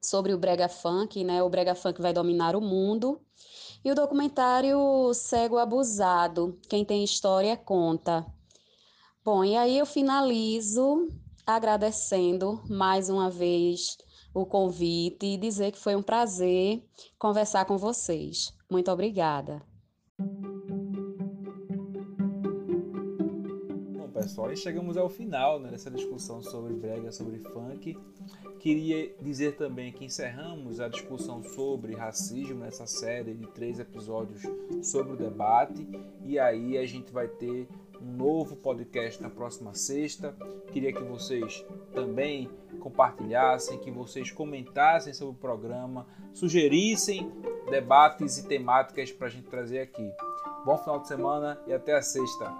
sobre 0.00 0.32
o 0.32 0.38
Brega 0.38 0.68
Funk, 0.68 1.22
né? 1.22 1.42
O 1.42 1.48
Brega 1.48 1.74
Funk 1.74 2.00
vai 2.00 2.12
dominar 2.12 2.56
o 2.56 2.60
mundo. 2.60 3.20
E 3.84 3.90
o 3.90 3.94
documentário 3.94 5.12
Cego 5.14 5.58
Abusado, 5.58 6.58
quem 6.68 6.84
tem 6.84 7.04
história 7.04 7.56
conta. 7.56 8.26
Bom, 9.24 9.44
e 9.44 9.56
aí 9.56 9.78
eu 9.78 9.86
finalizo 9.86 11.08
agradecendo 11.46 12.62
mais 12.68 13.08
uma 13.08 13.30
vez 13.30 13.96
o 14.34 14.46
convite 14.46 15.26
e 15.26 15.36
dizer 15.36 15.72
que 15.72 15.78
foi 15.78 15.94
um 15.94 16.02
prazer 16.02 16.82
conversar 17.18 17.64
com 17.64 17.76
vocês. 17.76 18.52
Muito 18.70 18.90
obrigada. 18.90 19.71
Pessoal, 24.22 24.52
e 24.52 24.56
chegamos 24.56 24.96
ao 24.96 25.08
final 25.08 25.58
né, 25.58 25.70
dessa 25.70 25.90
discussão 25.90 26.40
sobre 26.42 26.72
brega, 26.74 27.10
sobre 27.10 27.38
funk. 27.40 27.98
Queria 28.60 29.12
dizer 29.20 29.56
também 29.56 29.92
que 29.92 30.04
encerramos 30.04 30.78
a 30.78 30.86
discussão 30.86 31.42
sobre 31.42 31.96
racismo 31.96 32.60
nessa 32.60 32.86
série 32.86 33.34
de 33.34 33.48
três 33.48 33.80
episódios 33.80 34.42
sobre 34.80 35.14
o 35.14 35.16
debate, 35.16 35.88
e 36.24 36.38
aí 36.38 36.78
a 36.78 36.86
gente 36.86 37.12
vai 37.12 37.26
ter 37.26 37.66
um 38.00 38.16
novo 38.16 38.54
podcast 38.54 39.20
na 39.20 39.28
próxima 39.28 39.74
sexta. 39.74 40.36
Queria 40.72 40.92
que 40.92 41.02
vocês 41.02 41.64
também 41.92 42.48
compartilhassem, 42.78 43.78
que 43.78 43.90
vocês 43.90 44.30
comentassem 44.30 45.12
sobre 45.12 45.34
o 45.34 45.38
programa, 45.38 46.06
sugerissem 46.32 47.28
debates 47.68 48.38
e 48.38 48.46
temáticas 48.46 49.10
para 49.10 49.26
a 49.26 49.30
gente 49.30 49.48
trazer 49.48 49.80
aqui. 49.80 50.08
Bom 50.64 50.78
final 50.78 51.00
de 51.00 51.08
semana 51.08 51.60
e 51.66 51.72
até 51.72 51.94
a 51.94 52.02
sexta. 52.02 52.52